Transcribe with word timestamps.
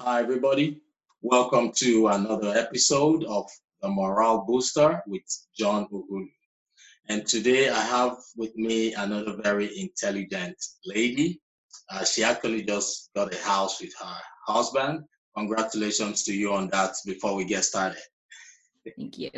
Hi, 0.00 0.20
everybody. 0.20 0.80
Welcome 1.22 1.70
to 1.76 2.08
another 2.08 2.48
episode 2.56 3.22
of 3.22 3.48
the 3.82 3.88
Morale 3.88 4.44
Booster 4.44 5.00
with 5.06 5.22
John 5.56 5.86
Ughulu. 5.92 6.26
And 7.08 7.24
today 7.24 7.68
I 7.68 7.80
have 7.80 8.16
with 8.36 8.56
me 8.56 8.94
another 8.94 9.36
very 9.40 9.78
intelligent 9.78 10.56
lady. 10.84 11.40
Uh, 11.88 12.04
she 12.04 12.24
actually 12.24 12.64
just 12.64 13.10
got 13.14 13.32
a 13.32 13.38
house 13.38 13.80
with 13.80 13.94
her 14.00 14.16
husband. 14.48 15.04
Congratulations 15.36 16.24
to 16.24 16.34
you 16.34 16.52
on 16.52 16.68
that 16.70 16.96
before 17.06 17.36
we 17.36 17.44
get 17.44 17.64
started. 17.64 18.02
Thank 18.96 19.18
you. 19.18 19.30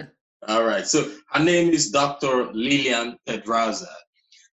All 0.49 0.65
right. 0.65 0.87
So 0.87 1.11
her 1.33 1.45
name 1.45 1.75
is 1.75 1.91
Dr. 1.91 2.51
Lillian 2.55 3.19
Pedraza. 3.27 3.95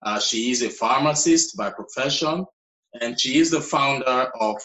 Uh, 0.04 0.20
she 0.20 0.50
is 0.50 0.62
a 0.62 0.70
pharmacist 0.70 1.56
by 1.56 1.70
profession, 1.70 2.44
and 3.00 3.18
she 3.18 3.38
is 3.38 3.50
the 3.50 3.60
founder 3.60 4.30
of 4.40 4.56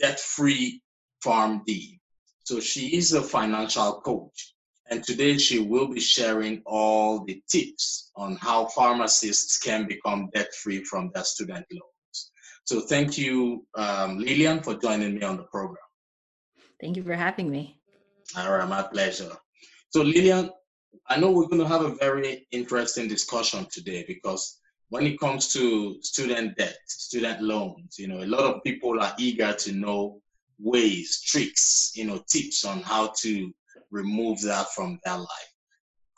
Debt 0.00 0.18
Free 0.18 0.82
PharmD. 1.24 1.98
So 2.44 2.58
she 2.60 2.96
is 2.96 3.12
a 3.12 3.22
financial 3.22 4.00
coach. 4.00 4.54
And 4.90 5.04
today 5.04 5.38
she 5.38 5.60
will 5.60 5.86
be 5.86 6.00
sharing 6.00 6.62
all 6.66 7.24
the 7.24 7.40
tips 7.48 8.10
on 8.16 8.36
how 8.36 8.66
pharmacists 8.66 9.58
can 9.58 9.86
become 9.86 10.28
debt 10.34 10.52
free 10.52 10.82
from 10.82 11.12
their 11.14 11.22
student 11.22 11.64
loans. 11.70 12.32
So 12.64 12.80
thank 12.80 13.16
you, 13.16 13.64
um, 13.76 14.18
Lillian, 14.18 14.62
for 14.62 14.74
joining 14.74 15.14
me 15.14 15.22
on 15.22 15.36
the 15.36 15.44
program. 15.44 15.84
Thank 16.80 16.96
you 16.96 17.04
for 17.04 17.14
having 17.14 17.48
me. 17.50 17.78
All 18.36 18.50
right, 18.50 18.68
my 18.68 18.82
pleasure. 18.82 19.30
So, 19.90 20.02
Lillian, 20.02 20.50
I 21.08 21.18
know 21.18 21.30
we're 21.30 21.48
going 21.48 21.62
to 21.62 21.68
have 21.68 21.82
a 21.82 21.94
very 21.94 22.46
interesting 22.52 23.08
discussion 23.08 23.66
today 23.70 24.04
because 24.06 24.60
when 24.90 25.06
it 25.06 25.20
comes 25.20 25.52
to 25.52 26.00
student 26.02 26.56
debt, 26.56 26.76
student 26.86 27.42
loans, 27.42 27.96
you 27.98 28.08
know, 28.08 28.22
a 28.22 28.26
lot 28.26 28.44
of 28.44 28.62
people 28.64 29.00
are 29.00 29.14
eager 29.18 29.52
to 29.52 29.72
know 29.72 30.20
ways, 30.58 31.22
tricks, 31.22 31.92
you 31.94 32.04
know, 32.04 32.22
tips 32.28 32.64
on 32.64 32.80
how 32.82 33.12
to 33.18 33.52
remove 33.90 34.40
that 34.42 34.68
from 34.74 34.98
their 35.04 35.18
life. 35.18 35.52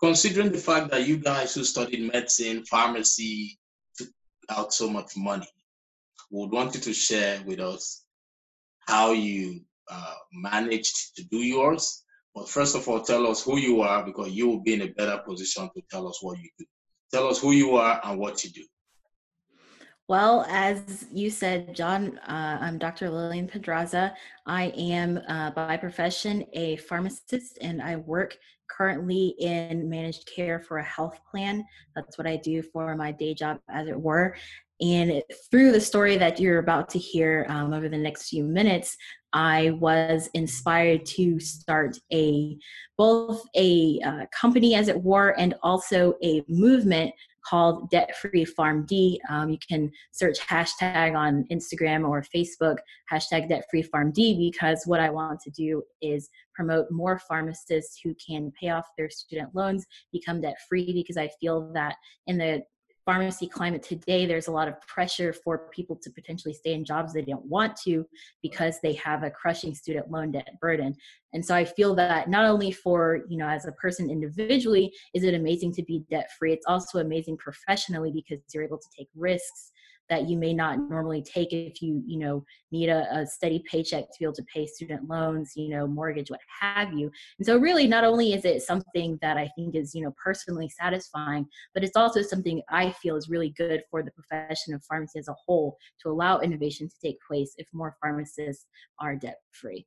Considering 0.00 0.50
the 0.50 0.58
fact 0.58 0.90
that 0.90 1.06
you 1.06 1.16
guys 1.16 1.54
who 1.54 1.64
studied 1.64 2.12
medicine, 2.12 2.64
pharmacy, 2.64 3.58
took 3.96 4.08
out 4.50 4.72
so 4.72 4.90
much 4.90 5.16
money, 5.16 5.48
would 6.30 6.50
want 6.50 6.74
you 6.74 6.80
to 6.80 6.92
share 6.92 7.40
with 7.46 7.60
us 7.60 8.04
how 8.80 9.12
you 9.12 9.60
uh, 9.90 10.14
managed 10.32 11.14
to 11.16 11.24
do 11.24 11.38
yours. 11.38 12.01
But 12.34 12.48
first 12.48 12.74
of 12.74 12.88
all, 12.88 13.00
tell 13.02 13.26
us 13.26 13.44
who 13.44 13.58
you 13.58 13.82
are 13.82 14.04
because 14.04 14.30
you 14.30 14.48
will 14.48 14.60
be 14.60 14.74
in 14.74 14.82
a 14.82 14.88
better 14.88 15.18
position 15.18 15.68
to 15.74 15.82
tell 15.90 16.08
us 16.08 16.22
what 16.22 16.38
you 16.38 16.48
do. 16.58 16.64
Tell 17.12 17.28
us 17.28 17.40
who 17.40 17.52
you 17.52 17.76
are 17.76 18.00
and 18.04 18.18
what 18.18 18.42
you 18.42 18.50
do. 18.50 18.64
Well, 20.08 20.44
as 20.48 21.06
you 21.12 21.30
said, 21.30 21.74
John, 21.74 22.18
uh, 22.26 22.58
I'm 22.60 22.78
Dr. 22.78 23.08
Lillian 23.10 23.48
Pedraza. 23.48 24.14
I 24.46 24.64
am 24.76 25.20
uh, 25.28 25.50
by 25.50 25.76
profession 25.76 26.44
a 26.54 26.76
pharmacist 26.76 27.58
and 27.60 27.80
I 27.80 27.96
work 27.96 28.36
currently 28.68 29.34
in 29.38 29.88
managed 29.88 30.30
care 30.34 30.60
for 30.60 30.78
a 30.78 30.84
health 30.84 31.20
plan. 31.30 31.64
That's 31.94 32.18
what 32.18 32.26
I 32.26 32.36
do 32.36 32.62
for 32.62 32.96
my 32.96 33.12
day 33.12 33.34
job, 33.34 33.60
as 33.70 33.88
it 33.88 33.98
were. 33.98 34.36
And 34.82 35.22
through 35.50 35.70
the 35.70 35.80
story 35.80 36.16
that 36.16 36.40
you're 36.40 36.58
about 36.58 36.88
to 36.90 36.98
hear 36.98 37.46
um, 37.48 37.72
over 37.72 37.88
the 37.88 37.96
next 37.96 38.28
few 38.28 38.42
minutes, 38.42 38.96
I 39.32 39.70
was 39.78 40.28
inspired 40.34 41.06
to 41.06 41.38
start 41.38 41.96
a 42.12 42.58
both 42.98 43.42
a 43.56 44.00
uh, 44.04 44.26
company, 44.38 44.74
as 44.74 44.88
it 44.88 45.00
were, 45.00 45.38
and 45.38 45.54
also 45.62 46.14
a 46.22 46.44
movement 46.48 47.14
called 47.48 47.90
Debt 47.90 48.16
Free 48.16 48.44
PharmD. 48.44 49.18
Um, 49.28 49.50
you 49.50 49.58
can 49.66 49.90
search 50.12 50.38
hashtag 50.40 51.16
on 51.16 51.44
Instagram 51.50 52.08
or 52.08 52.24
Facebook, 52.34 52.76
hashtag 53.10 53.48
Debt 53.48 53.64
Free 53.70 53.84
PharmD, 53.84 54.38
because 54.38 54.82
what 54.84 55.00
I 55.00 55.10
want 55.10 55.40
to 55.40 55.50
do 55.50 55.82
is 56.02 56.28
promote 56.54 56.90
more 56.90 57.18
pharmacists 57.18 58.00
who 58.02 58.14
can 58.24 58.52
pay 58.60 58.70
off 58.70 58.86
their 58.98 59.10
student 59.10 59.54
loans, 59.54 59.86
become 60.12 60.40
debt 60.40 60.56
free, 60.68 60.92
because 60.92 61.16
I 61.16 61.30
feel 61.40 61.72
that 61.72 61.96
in 62.26 62.38
the 62.38 62.62
pharmacy 63.04 63.46
climate 63.46 63.82
today, 63.82 64.26
there's 64.26 64.48
a 64.48 64.52
lot 64.52 64.68
of 64.68 64.80
pressure 64.82 65.32
for 65.32 65.68
people 65.70 65.96
to 65.96 66.10
potentially 66.10 66.54
stay 66.54 66.74
in 66.74 66.84
jobs 66.84 67.12
they 67.12 67.22
don't 67.22 67.44
want 67.46 67.76
to 67.84 68.06
because 68.42 68.78
they 68.82 68.92
have 68.94 69.22
a 69.22 69.30
crushing 69.30 69.74
student 69.74 70.10
loan 70.10 70.32
debt 70.32 70.58
burden. 70.60 70.94
And 71.32 71.44
so 71.44 71.54
I 71.54 71.64
feel 71.64 71.94
that 71.96 72.28
not 72.28 72.44
only 72.44 72.72
for, 72.72 73.20
you 73.28 73.38
know, 73.38 73.48
as 73.48 73.66
a 73.66 73.72
person 73.72 74.10
individually, 74.10 74.92
is 75.14 75.24
it 75.24 75.34
amazing 75.34 75.72
to 75.74 75.82
be 75.82 76.04
debt 76.10 76.30
free, 76.38 76.52
it's 76.52 76.66
also 76.66 76.98
amazing 76.98 77.36
professionally 77.38 78.12
because 78.12 78.42
you're 78.52 78.64
able 78.64 78.78
to 78.78 78.88
take 78.96 79.08
risks 79.16 79.72
that 80.08 80.28
you 80.28 80.36
may 80.36 80.52
not 80.52 80.78
normally 80.90 81.22
take 81.22 81.52
if 81.52 81.80
you 81.80 82.02
you 82.06 82.18
know 82.18 82.44
need 82.70 82.88
a, 82.88 83.06
a, 83.16 83.26
steady 83.26 83.62
paycheck 83.70 84.04
to 84.04 84.18
be 84.18 84.24
able 84.24 84.34
to 84.34 84.44
pay 84.44 84.66
student 84.66 85.08
loans 85.08 85.52
you 85.56 85.68
know 85.68 85.86
mortgage 85.86 86.30
what 86.30 86.40
have 86.60 86.92
you. 86.92 87.10
And 87.38 87.46
so 87.46 87.56
really 87.56 87.86
not 87.86 88.04
only 88.04 88.32
is 88.32 88.44
it 88.44 88.62
something 88.62 89.18
that 89.22 89.36
i 89.36 89.48
think 89.56 89.74
is 89.74 89.94
you 89.94 90.02
know 90.02 90.14
personally 90.22 90.68
satisfying 90.68 91.46
but 91.74 91.84
it's 91.84 91.96
also 91.96 92.22
something 92.22 92.62
i 92.70 92.90
feel 92.90 93.16
is 93.16 93.28
really 93.28 93.50
good 93.50 93.82
for 93.90 94.02
the 94.02 94.10
profession 94.10 94.74
of 94.74 94.84
pharmacy 94.84 95.18
as 95.18 95.28
a 95.28 95.34
whole 95.46 95.76
to 96.02 96.08
allow 96.08 96.40
innovation 96.40 96.88
to 96.88 96.96
take 97.02 97.18
place 97.26 97.54
if 97.58 97.66
more 97.72 97.96
pharmacists 98.00 98.66
are 99.00 99.16
debt 99.16 99.38
free 99.50 99.86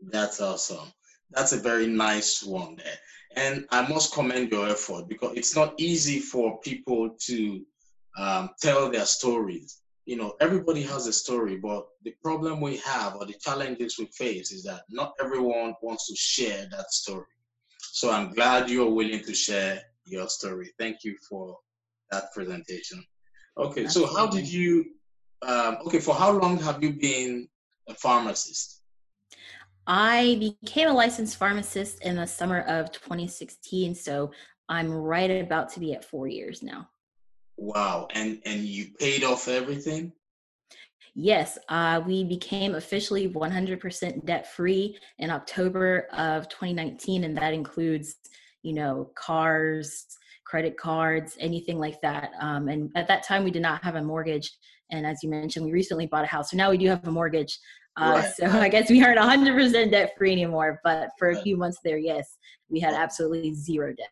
that's 0.00 0.40
awesome. 0.40 0.92
That's 1.30 1.52
a 1.52 1.58
very 1.58 1.86
nice 1.86 2.42
one 2.42 2.76
there. 2.76 2.98
And 3.36 3.66
i 3.70 3.86
must 3.86 4.14
commend 4.14 4.50
your 4.50 4.68
effort 4.68 5.08
because 5.08 5.36
it's 5.36 5.54
not 5.54 5.74
easy 5.78 6.20
for 6.20 6.58
people 6.60 7.10
to 7.26 7.64
um, 8.16 8.50
tell 8.60 8.90
their 8.90 9.04
stories. 9.04 9.80
You 10.04 10.16
know, 10.16 10.36
everybody 10.40 10.82
has 10.82 11.06
a 11.06 11.12
story, 11.12 11.56
but 11.56 11.86
the 12.04 12.14
problem 12.22 12.60
we 12.60 12.76
have 12.78 13.16
or 13.16 13.26
the 13.26 13.34
challenges 13.34 13.98
we 13.98 14.06
face 14.06 14.52
is 14.52 14.62
that 14.64 14.82
not 14.88 15.14
everyone 15.20 15.74
wants 15.82 16.06
to 16.08 16.16
share 16.16 16.66
that 16.70 16.92
story. 16.92 17.26
So 17.78 18.10
I'm 18.10 18.32
glad 18.32 18.70
you're 18.70 18.90
willing 18.90 19.22
to 19.24 19.34
share 19.34 19.82
your 20.04 20.28
story. 20.28 20.70
Thank 20.78 21.02
you 21.02 21.16
for 21.28 21.56
that 22.10 22.32
presentation. 22.32 23.02
Okay, 23.58 23.88
so 23.88 24.06
how 24.06 24.26
did 24.26 24.46
you, 24.46 24.84
um, 25.42 25.78
okay, 25.86 25.98
for 25.98 26.14
how 26.14 26.30
long 26.30 26.58
have 26.58 26.82
you 26.82 26.92
been 26.92 27.48
a 27.88 27.94
pharmacist? 27.94 28.82
I 29.86 30.54
became 30.62 30.88
a 30.88 30.92
licensed 30.92 31.36
pharmacist 31.36 32.02
in 32.02 32.16
the 32.16 32.26
summer 32.26 32.60
of 32.62 32.90
2016, 32.92 33.94
so 33.94 34.30
I'm 34.68 34.92
right 34.92 35.30
about 35.30 35.70
to 35.70 35.80
be 35.80 35.94
at 35.94 36.04
four 36.04 36.26
years 36.26 36.62
now. 36.62 36.88
Wow. 37.56 38.08
And 38.14 38.40
and 38.44 38.60
you 38.60 38.86
paid 38.98 39.24
off 39.24 39.48
everything? 39.48 40.12
Yes, 41.18 41.58
uh, 41.70 42.02
we 42.06 42.24
became 42.24 42.74
officially 42.74 43.26
100% 43.26 44.26
debt 44.26 44.52
free 44.52 44.98
in 45.18 45.30
October 45.30 46.08
of 46.12 46.46
2019, 46.50 47.24
and 47.24 47.34
that 47.38 47.54
includes, 47.54 48.16
you 48.62 48.74
know, 48.74 49.10
cars, 49.16 50.04
credit 50.44 50.76
cards, 50.76 51.34
anything 51.40 51.78
like 51.78 51.98
that. 52.02 52.32
Um, 52.38 52.68
and 52.68 52.90
at 52.96 53.08
that 53.08 53.22
time, 53.22 53.44
we 53.44 53.50
did 53.50 53.62
not 53.62 53.82
have 53.82 53.94
a 53.94 54.02
mortgage. 54.02 54.52
And 54.90 55.06
as 55.06 55.22
you 55.22 55.30
mentioned, 55.30 55.64
we 55.64 55.72
recently 55.72 56.06
bought 56.06 56.24
a 56.24 56.26
house, 56.26 56.50
so 56.50 56.56
now 56.58 56.70
we 56.70 56.76
do 56.76 56.88
have 56.88 57.08
a 57.08 57.10
mortgage. 57.10 57.58
Uh, 57.98 58.22
right. 58.22 58.32
So 58.34 58.46
I 58.46 58.68
guess 58.68 58.90
we 58.90 59.02
aren't 59.02 59.18
100% 59.18 59.90
debt 59.90 60.12
free 60.18 60.32
anymore. 60.32 60.80
But 60.84 61.08
for 61.18 61.30
a 61.30 61.40
few 61.40 61.56
months 61.56 61.78
there, 61.82 61.96
yes, 61.96 62.36
we 62.68 62.78
had 62.78 62.92
absolutely 62.92 63.54
zero 63.54 63.94
debt. 63.94 64.10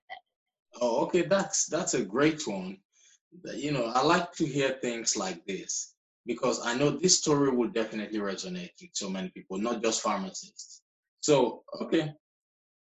Oh, 0.81 1.03
okay, 1.05 1.21
that's 1.21 1.67
that's 1.67 1.93
a 1.93 2.03
great 2.03 2.47
one 2.47 2.79
you 3.55 3.73
know, 3.73 3.87
I 3.87 4.03
like 4.03 4.33
to 4.35 4.47
hear 4.47 4.79
things 4.83 5.17
like 5.17 5.45
this 5.47 5.95
because 6.27 6.65
I 6.65 6.75
know 6.75 6.91
this 6.91 7.19
story 7.19 7.51
will 7.51 7.69
definitely 7.69 8.19
resonate 8.19 8.71
with 8.81 8.91
so 8.95 9.11
many 9.11 9.29
people, 9.31 9.59
not 9.59 9.83
just 9.83 10.01
pharmacists. 10.01 10.83
So, 11.21 11.63
okay. 11.83 12.13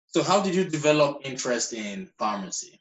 So, 0.08 0.24
how 0.24 0.42
did 0.42 0.56
you 0.56 0.64
develop 0.64 1.22
interest 1.24 1.74
in 1.74 2.10
pharmacy? 2.18 2.80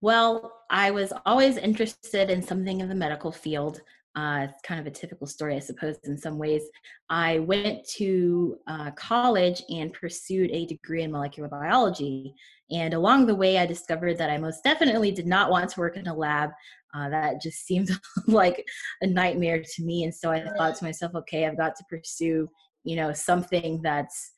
Well, 0.00 0.62
I 0.70 0.90
was 0.90 1.12
always 1.26 1.56
interested 1.56 2.30
in 2.30 2.42
something 2.42 2.80
in 2.80 2.88
the 2.88 2.94
medical 2.94 3.32
field. 3.32 3.80
Uh, 4.18 4.48
it's 4.50 4.62
kind 4.62 4.80
of 4.80 4.86
a 4.86 4.90
typical 4.90 5.28
story, 5.28 5.54
I 5.54 5.60
suppose, 5.60 5.96
in 6.02 6.18
some 6.18 6.38
ways. 6.38 6.62
I 7.08 7.38
went 7.38 7.86
to 7.98 8.56
uh, 8.66 8.90
college 8.92 9.62
and 9.70 9.92
pursued 9.92 10.50
a 10.50 10.66
degree 10.66 11.04
in 11.04 11.12
molecular 11.12 11.48
biology. 11.48 12.34
And 12.72 12.94
along 12.94 13.26
the 13.26 13.36
way, 13.36 13.58
I 13.58 13.66
discovered 13.66 14.18
that 14.18 14.28
I 14.28 14.36
most 14.36 14.64
definitely 14.64 15.12
did 15.12 15.28
not 15.28 15.52
want 15.52 15.70
to 15.70 15.80
work 15.80 15.96
in 15.96 16.08
a 16.08 16.14
lab. 16.14 16.50
Uh, 16.94 17.08
that 17.10 17.40
just 17.40 17.58
seemed 17.66 17.90
like 18.26 18.66
a 19.02 19.06
nightmare 19.06 19.62
to 19.62 19.84
me. 19.84 20.02
And 20.02 20.12
so 20.12 20.32
I 20.32 20.44
thought 20.56 20.74
to 20.76 20.84
myself, 20.84 21.14
okay, 21.14 21.46
I've 21.46 21.56
got 21.56 21.76
to 21.76 21.84
pursue, 21.88 22.48
you 22.82 22.96
know, 22.96 23.12
something 23.12 23.80
that's, 23.82 24.32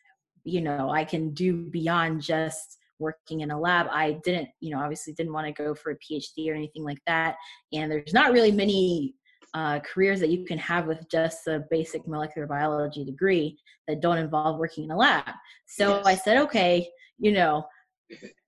you 0.45 0.61
know, 0.61 0.91
I 0.91 1.05
can 1.05 1.33
do 1.33 1.71
beyond 1.71 2.21
just 2.21 2.77
working 2.99 3.41
in 3.41 3.51
a 3.51 3.59
lab. 3.59 3.87
I 3.91 4.21
didn't, 4.25 4.51
you 4.61 4.75
know, 4.75 4.83
obviously 4.83 5.15
didn't 5.15 5.33
want 5.33 5.47
to 5.47 5.63
go 5.63 5.75
for 5.75 5.93
a 5.93 5.97
PhD 5.97 6.51
or 6.51 6.55
anything 6.55 6.85
like 6.85 7.01
that. 7.07 7.37
And 7.73 7.91
there's 7.91 8.13
not 8.13 8.33
really 8.33 8.53
many 8.53 9.15
uh, 9.55 9.81
careers 9.81 10.21
that 10.21 10.31
you 10.31 10.45
can 10.45 10.59
have 10.59 10.87
with 10.87 11.09
just 11.11 11.47
a 11.47 11.65
basic 11.71 12.07
molecular 12.07 12.47
biology 12.47 13.05
degree 13.05 13.59
that 13.89 14.01
don't 14.01 14.19
involve 14.19 14.59
working 14.59 14.85
in 14.85 14.91
a 14.91 14.97
lab. 14.97 15.35
So 15.67 15.97
yes. 15.97 16.07
I 16.07 16.15
said, 16.15 16.39
okay, 16.39 16.89
you 17.19 17.33
know, 17.33 17.67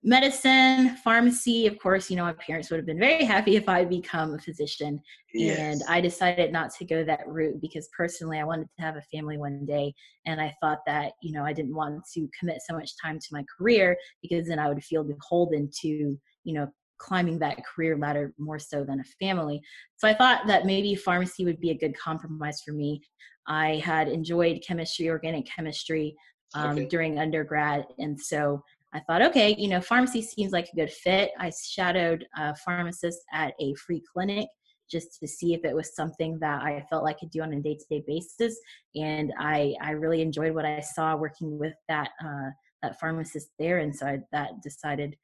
medicine, 0.03 0.97
pharmacy. 0.97 1.67
Of 1.67 1.79
course, 1.79 2.09
you 2.09 2.17
know, 2.17 2.23
my 2.23 2.33
parents 2.33 2.69
would 2.69 2.77
have 2.77 2.85
been 2.85 2.99
very 2.99 3.23
happy 3.23 3.55
if 3.55 3.69
I 3.69 3.85
become 3.85 4.33
a 4.33 4.39
physician. 4.39 4.99
Yes. 5.33 5.57
And 5.57 5.81
I 5.87 6.01
decided 6.01 6.51
not 6.51 6.73
to 6.75 6.85
go 6.85 7.03
that 7.03 7.27
route 7.27 7.61
because 7.61 7.89
personally, 7.95 8.39
I 8.39 8.43
wanted 8.43 8.67
to 8.77 8.85
have 8.85 8.95
a 8.97 9.01
family 9.03 9.37
one 9.37 9.65
day. 9.65 9.93
And 10.25 10.41
I 10.41 10.53
thought 10.61 10.79
that, 10.85 11.13
you 11.21 11.31
know, 11.33 11.45
I 11.45 11.53
didn't 11.53 11.75
want 11.75 12.03
to 12.13 12.29
commit 12.37 12.59
so 12.67 12.75
much 12.75 12.91
time 13.01 13.19
to 13.19 13.27
my 13.31 13.43
career 13.57 13.95
because 14.21 14.47
then 14.47 14.59
I 14.59 14.67
would 14.67 14.83
feel 14.83 15.03
beholden 15.03 15.69
to, 15.81 15.87
you 15.87 16.53
know, 16.53 16.67
climbing 17.05 17.37
that 17.39 17.65
career 17.65 17.93
ladder 17.97 18.25
more 18.37 18.59
so 18.59 18.77
than 18.83 18.99
a 18.99 19.25
family. 19.25 19.57
So 19.99 20.07
I 20.07 20.13
thought 20.13 20.47
that 20.47 20.65
maybe 20.65 20.95
pharmacy 20.95 21.43
would 21.45 21.59
be 21.59 21.71
a 21.71 21.81
good 21.83 21.95
compromise 21.97 22.61
for 22.65 22.73
me. 22.81 23.01
I 23.47 23.81
had 23.83 24.07
enjoyed 24.07 24.63
chemistry, 24.67 25.09
organic 25.09 25.45
chemistry 25.45 26.15
um, 26.55 26.77
okay. 26.77 26.85
during 26.85 27.19
undergrad. 27.19 27.85
And 27.99 28.19
so 28.19 28.63
I 28.93 28.99
thought, 29.01 29.21
okay, 29.29 29.55
you 29.57 29.69
know, 29.69 29.81
pharmacy 29.81 30.21
seems 30.21 30.51
like 30.53 30.69
a 30.71 30.75
good 30.75 30.91
fit. 30.91 31.31
I 31.39 31.51
shadowed 31.75 32.25
a 32.37 32.55
pharmacist 32.63 33.19
at 33.33 33.53
a 33.59 33.73
free 33.75 34.01
clinic 34.13 34.47
just 34.89 35.19
to 35.19 35.27
see 35.27 35.53
if 35.53 35.65
it 35.65 35.75
was 35.75 35.95
something 35.95 36.37
that 36.39 36.61
I 36.61 36.85
felt 36.89 37.03
like 37.03 37.17
I 37.17 37.19
could 37.21 37.31
do 37.31 37.41
on 37.41 37.53
a 37.53 37.59
day-to-day 37.59 38.03
basis. 38.05 38.55
And 38.95 39.33
I, 39.39 39.73
I 39.81 39.91
really 39.91 40.21
enjoyed 40.21 40.53
what 40.53 40.65
I 40.65 40.79
saw 40.79 41.15
working 41.15 41.57
with 41.57 41.73
that 41.87 42.11
uh, 42.23 42.51
that 42.83 42.99
pharmacist 42.99 43.47
there, 43.57 43.77
and 43.77 43.95
so 43.95 44.05
I 44.05 44.19
that 44.33 44.61
decided 44.61 45.15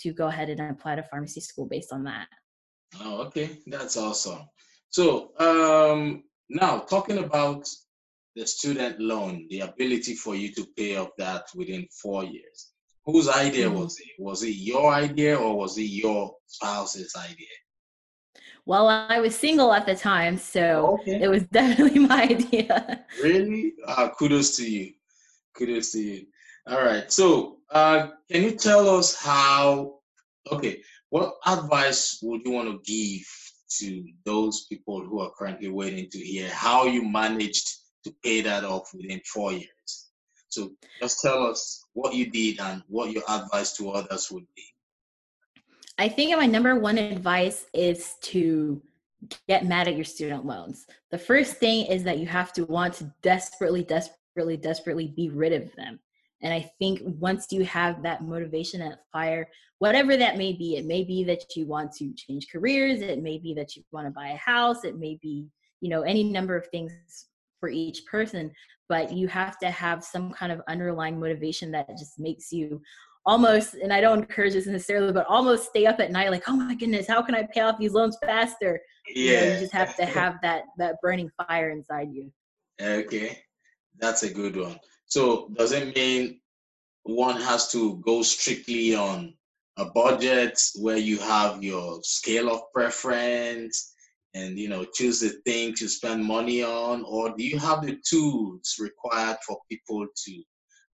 to 0.00 0.12
go 0.12 0.26
ahead 0.26 0.50
and 0.50 0.60
apply 0.60 0.96
to 0.96 1.02
pharmacy 1.02 1.40
school 1.40 1.66
based 1.66 1.92
on 1.92 2.04
that. 2.04 2.28
Oh, 3.00 3.22
okay, 3.22 3.58
that's 3.66 3.96
awesome. 3.96 4.48
So 4.90 5.32
um, 5.40 6.24
now 6.48 6.78
talking 6.80 7.18
about 7.18 7.66
the 8.36 8.46
student 8.46 9.00
loan, 9.00 9.46
the 9.50 9.60
ability 9.60 10.14
for 10.14 10.34
you 10.34 10.52
to 10.54 10.66
pay 10.76 10.96
off 10.96 11.10
that 11.18 11.44
within 11.54 11.86
four 12.02 12.24
years. 12.24 12.72
Whose 13.06 13.28
idea 13.28 13.66
mm-hmm. 13.66 13.78
was 13.80 13.98
it? 14.00 14.08
Was 14.18 14.42
it 14.42 14.56
your 14.56 14.92
idea 14.92 15.36
or 15.36 15.56
was 15.56 15.76
it 15.78 15.82
your 15.82 16.34
spouse's 16.46 17.14
idea? 17.16 17.46
Well, 18.66 18.88
I 18.88 19.20
was 19.20 19.36
single 19.36 19.74
at 19.74 19.84
the 19.84 19.94
time, 19.94 20.38
so 20.38 20.98
okay. 21.00 21.22
it 21.22 21.28
was 21.28 21.42
definitely 21.52 22.00
my 22.00 22.22
idea. 22.22 23.04
Really? 23.22 23.74
Uh, 23.86 24.08
kudos 24.18 24.56
to 24.56 24.68
you. 24.68 24.92
Kudos 25.56 25.92
to 25.92 26.00
you. 26.00 26.26
All 26.66 26.82
right. 26.82 27.12
So, 27.12 27.58
uh, 27.74 28.08
can 28.30 28.42
you 28.42 28.52
tell 28.52 28.88
us 28.88 29.20
how? 29.20 29.98
Okay, 30.50 30.80
what 31.10 31.34
advice 31.46 32.18
would 32.22 32.42
you 32.44 32.52
want 32.52 32.68
to 32.68 32.80
give 32.84 33.26
to 33.78 34.04
those 34.24 34.66
people 34.66 35.04
who 35.04 35.20
are 35.20 35.32
currently 35.36 35.68
waiting 35.68 36.08
to 36.10 36.18
hear 36.18 36.48
how 36.50 36.84
you 36.84 37.02
managed 37.02 37.68
to 38.04 38.14
pay 38.22 38.40
that 38.42 38.64
off 38.64 38.90
within 38.94 39.20
four 39.26 39.52
years? 39.52 40.10
So, 40.48 40.70
just 41.00 41.20
tell 41.20 41.44
us 41.44 41.84
what 41.94 42.14
you 42.14 42.30
did 42.30 42.60
and 42.60 42.82
what 42.86 43.10
your 43.10 43.24
advice 43.28 43.76
to 43.78 43.90
others 43.90 44.30
would 44.30 44.46
be. 44.54 44.64
I 45.98 46.08
think 46.08 46.36
my 46.36 46.46
number 46.46 46.78
one 46.78 46.98
advice 46.98 47.66
is 47.72 48.14
to 48.22 48.80
get 49.48 49.66
mad 49.66 49.88
at 49.88 49.96
your 49.96 50.04
student 50.04 50.46
loans. 50.46 50.86
The 51.10 51.18
first 51.18 51.56
thing 51.56 51.86
is 51.86 52.04
that 52.04 52.18
you 52.18 52.26
have 52.26 52.52
to 52.52 52.64
want 52.66 52.94
to 52.94 53.12
desperately, 53.22 53.82
desperately, 53.82 54.56
desperately 54.56 55.08
be 55.08 55.28
rid 55.30 55.52
of 55.52 55.74
them. 55.74 55.98
And 56.44 56.52
I 56.52 56.70
think 56.78 57.00
once 57.04 57.46
you 57.50 57.64
have 57.64 58.02
that 58.02 58.22
motivation 58.22 58.80
that 58.80 59.00
fire, 59.10 59.48
whatever 59.78 60.14
that 60.16 60.36
may 60.36 60.52
be, 60.52 60.76
it 60.76 60.84
may 60.84 61.02
be 61.02 61.24
that 61.24 61.56
you 61.56 61.66
want 61.66 61.92
to 61.94 62.12
change 62.14 62.48
careers, 62.52 63.00
it 63.00 63.22
may 63.22 63.38
be 63.38 63.54
that 63.54 63.74
you 63.74 63.82
want 63.92 64.06
to 64.06 64.10
buy 64.10 64.28
a 64.28 64.36
house, 64.36 64.84
it 64.84 64.98
may 64.98 65.18
be, 65.22 65.48
you 65.80 65.88
know, 65.88 66.02
any 66.02 66.22
number 66.22 66.54
of 66.54 66.66
things 66.66 66.92
for 67.58 67.70
each 67.70 68.04
person, 68.04 68.52
but 68.90 69.10
you 69.10 69.26
have 69.26 69.58
to 69.60 69.70
have 69.70 70.04
some 70.04 70.32
kind 70.32 70.52
of 70.52 70.60
underlying 70.68 71.18
motivation 71.18 71.70
that 71.72 71.88
just 71.98 72.20
makes 72.20 72.52
you 72.52 72.80
almost 73.26 73.72
and 73.72 73.90
i 73.90 74.02
don't 74.02 74.18
encourage 74.18 74.52
this 74.52 74.66
necessarily 74.66 75.10
but 75.10 75.24
almost 75.30 75.70
stay 75.70 75.86
up 75.86 75.98
at 75.98 76.12
night 76.12 76.30
like 76.30 76.42
oh 76.46 76.54
my 76.54 76.74
goodness 76.74 77.06
how 77.08 77.22
can 77.22 77.34
i 77.34 77.42
pay 77.54 77.62
off 77.62 77.78
these 77.78 77.92
loans 77.92 78.18
faster? 78.22 78.78
Yeah 79.08 79.22
you, 79.22 79.46
know, 79.46 79.54
you 79.54 79.60
just 79.60 79.72
have 79.72 79.96
to 79.96 80.04
have 80.18 80.34
that 80.42 80.64
that 80.76 80.96
burning 81.00 81.30
fire 81.48 81.70
inside 81.70 82.08
you. 82.12 82.30
Okay. 82.78 83.38
That's 83.98 84.24
a 84.24 84.30
good 84.30 84.56
one 84.56 84.78
so 85.06 85.48
does 85.56 85.72
it 85.72 85.94
mean 85.94 86.40
one 87.04 87.40
has 87.40 87.70
to 87.72 87.96
go 88.04 88.22
strictly 88.22 88.94
on 88.94 89.34
a 89.76 89.84
budget 89.86 90.60
where 90.76 90.96
you 90.96 91.18
have 91.18 91.62
your 91.62 92.00
scale 92.02 92.50
of 92.50 92.60
preference 92.72 93.94
and 94.34 94.58
you 94.58 94.68
know 94.68 94.84
choose 94.94 95.20
the 95.20 95.30
thing 95.44 95.74
to 95.74 95.88
spend 95.88 96.24
money 96.24 96.62
on 96.62 97.04
or 97.06 97.34
do 97.36 97.44
you 97.44 97.58
have 97.58 97.84
the 97.84 97.98
tools 98.08 98.76
required 98.78 99.36
for 99.46 99.58
people 99.70 100.06
to 100.16 100.42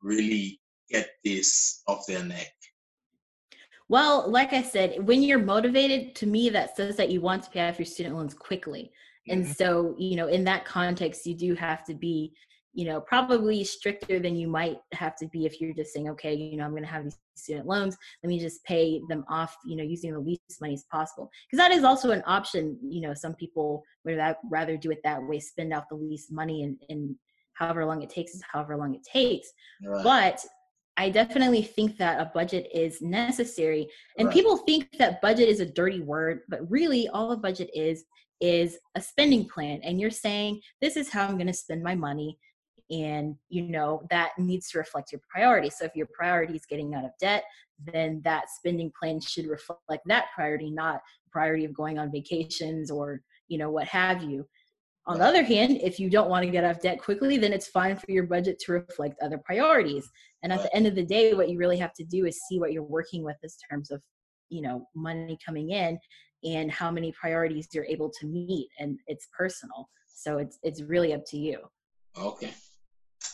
really 0.01 0.59
get 0.89 1.09
this 1.23 1.81
off 1.87 2.05
their 2.07 2.23
neck 2.23 2.51
well 3.87 4.29
like 4.29 4.53
i 4.53 4.61
said 4.61 5.05
when 5.05 5.23
you're 5.23 5.39
motivated 5.39 6.15
to 6.15 6.25
me 6.25 6.49
that 6.49 6.75
says 6.75 6.95
that 6.95 7.09
you 7.09 7.21
want 7.21 7.43
to 7.43 7.49
pay 7.49 7.67
off 7.67 7.79
your 7.79 7.85
student 7.85 8.15
loans 8.15 8.33
quickly 8.33 8.91
and 9.29 9.43
mm-hmm. 9.43 9.53
so 9.53 9.95
you 9.97 10.15
know 10.15 10.27
in 10.27 10.43
that 10.43 10.65
context 10.65 11.25
you 11.25 11.33
do 11.33 11.55
have 11.55 11.83
to 11.83 11.93
be 11.93 12.33
you 12.75 12.85
know, 12.85 12.99
probably 12.99 13.63
stricter 13.63 14.19
than 14.19 14.35
you 14.35 14.49
might 14.49 14.79
have 14.91 15.15
to 15.15 15.27
be 15.27 15.45
if 15.45 15.61
you're 15.61 15.73
just 15.73 15.93
saying, 15.93 16.09
okay, 16.09 16.35
you 16.35 16.57
know, 16.57 16.65
I'm 16.65 16.71
going 16.71 16.83
to 16.83 16.89
have 16.89 17.05
these 17.05 17.17
student 17.35 17.65
loans. 17.65 17.95
Let 18.21 18.27
me 18.27 18.37
just 18.37 18.63
pay 18.65 19.01
them 19.07 19.23
off, 19.29 19.55
you 19.65 19.77
know, 19.77 19.83
using 19.83 20.11
the 20.11 20.19
least 20.19 20.59
money 20.59 20.73
as 20.73 20.83
possible. 20.91 21.31
Because 21.49 21.63
that 21.63 21.71
is 21.71 21.85
also 21.85 22.11
an 22.11 22.21
option. 22.27 22.77
You 22.83 23.01
know, 23.01 23.13
some 23.13 23.33
people 23.33 23.81
would 24.03 24.19
rather 24.51 24.75
do 24.75 24.91
it 24.91 24.99
that 25.05 25.23
way, 25.23 25.39
spend 25.39 25.71
out 25.71 25.87
the 25.89 25.95
least 25.95 26.33
money 26.33 26.63
and, 26.63 26.77
and 26.89 27.15
however 27.53 27.85
long 27.85 28.03
it 28.03 28.09
takes 28.09 28.33
is 28.33 28.43
however 28.51 28.75
long 28.75 28.93
it 28.93 29.03
takes. 29.03 29.47
Right. 29.81 30.03
But 30.03 30.45
I 30.97 31.09
definitely 31.09 31.61
think 31.61 31.97
that 31.97 32.19
a 32.19 32.29
budget 32.33 32.67
is 32.73 33.01
necessary. 33.01 33.87
And 34.17 34.27
right. 34.27 34.33
people 34.33 34.57
think 34.57 34.89
that 34.99 35.21
budget 35.21 35.47
is 35.47 35.61
a 35.61 35.65
dirty 35.65 36.01
word, 36.01 36.41
but 36.49 36.69
really 36.69 37.07
all 37.07 37.31
a 37.31 37.37
budget 37.37 37.69
is 37.73 38.03
is 38.41 38.77
a 38.95 39.01
spending 39.01 39.47
plan. 39.47 39.79
And 39.81 39.97
you're 39.97 40.11
saying, 40.11 40.59
this 40.81 40.97
is 40.97 41.09
how 41.09 41.25
I'm 41.25 41.35
going 41.35 41.47
to 41.47 41.53
spend 41.53 41.81
my 41.81 41.95
money 41.95 42.37
and 42.91 43.35
you 43.49 43.63
know 43.63 44.01
that 44.09 44.31
needs 44.37 44.69
to 44.69 44.77
reflect 44.77 45.11
your 45.11 45.21
priority 45.27 45.69
so 45.69 45.85
if 45.85 45.95
your 45.95 46.07
priority 46.13 46.55
is 46.55 46.65
getting 46.67 46.93
out 46.93 47.03
of 47.03 47.11
debt 47.19 47.43
then 47.93 48.21
that 48.23 48.45
spending 48.49 48.91
plan 48.99 49.19
should 49.19 49.47
reflect 49.47 50.03
that 50.05 50.25
priority 50.35 50.69
not 50.69 51.01
priority 51.35 51.65
of 51.65 51.73
going 51.73 51.99
on 51.99 52.11
vacations 52.11 52.89
or 52.89 53.21
you 53.49 53.57
know 53.57 53.69
what 53.69 53.87
have 53.87 54.23
you. 54.23 54.47
On 55.07 55.19
the 55.19 55.25
other 55.25 55.43
hand 55.43 55.79
if 55.81 55.99
you 55.99 56.09
don't 56.09 56.29
want 56.29 56.45
to 56.45 56.51
get 56.51 56.63
out 56.63 56.77
of 56.77 56.81
debt 56.81 56.99
quickly 56.99 57.37
then 57.37 57.53
it's 57.53 57.67
fine 57.67 57.97
for 57.97 58.09
your 58.09 58.23
budget 58.23 58.57
to 58.59 58.71
reflect 58.71 59.21
other 59.21 59.37
priorities. 59.37 60.09
And 60.43 60.53
at 60.53 60.61
the 60.61 60.73
end 60.75 60.87
of 60.87 60.95
the 60.95 61.05
day 61.05 61.33
what 61.33 61.49
you 61.49 61.57
really 61.57 61.77
have 61.77 61.93
to 61.95 62.03
do 62.05 62.25
is 62.25 62.41
see 62.47 62.59
what 62.59 62.71
you're 62.71 62.83
working 62.83 63.23
with 63.23 63.37
in 63.43 63.49
terms 63.69 63.91
of 63.91 64.01
you 64.49 64.61
know 64.61 64.87
money 64.95 65.37
coming 65.45 65.71
in 65.71 65.99
and 66.43 66.71
how 66.71 66.89
many 66.89 67.11
priorities 67.11 67.67
you're 67.73 67.85
able 67.85 68.11
to 68.19 68.25
meet 68.27 68.69
and 68.79 68.99
it's 69.07 69.27
personal. 69.37 69.89
So 70.07 70.37
it's 70.37 70.57
it's 70.63 70.81
really 70.81 71.13
up 71.13 71.23
to 71.31 71.37
you. 71.37 71.59
Okay 72.17 72.53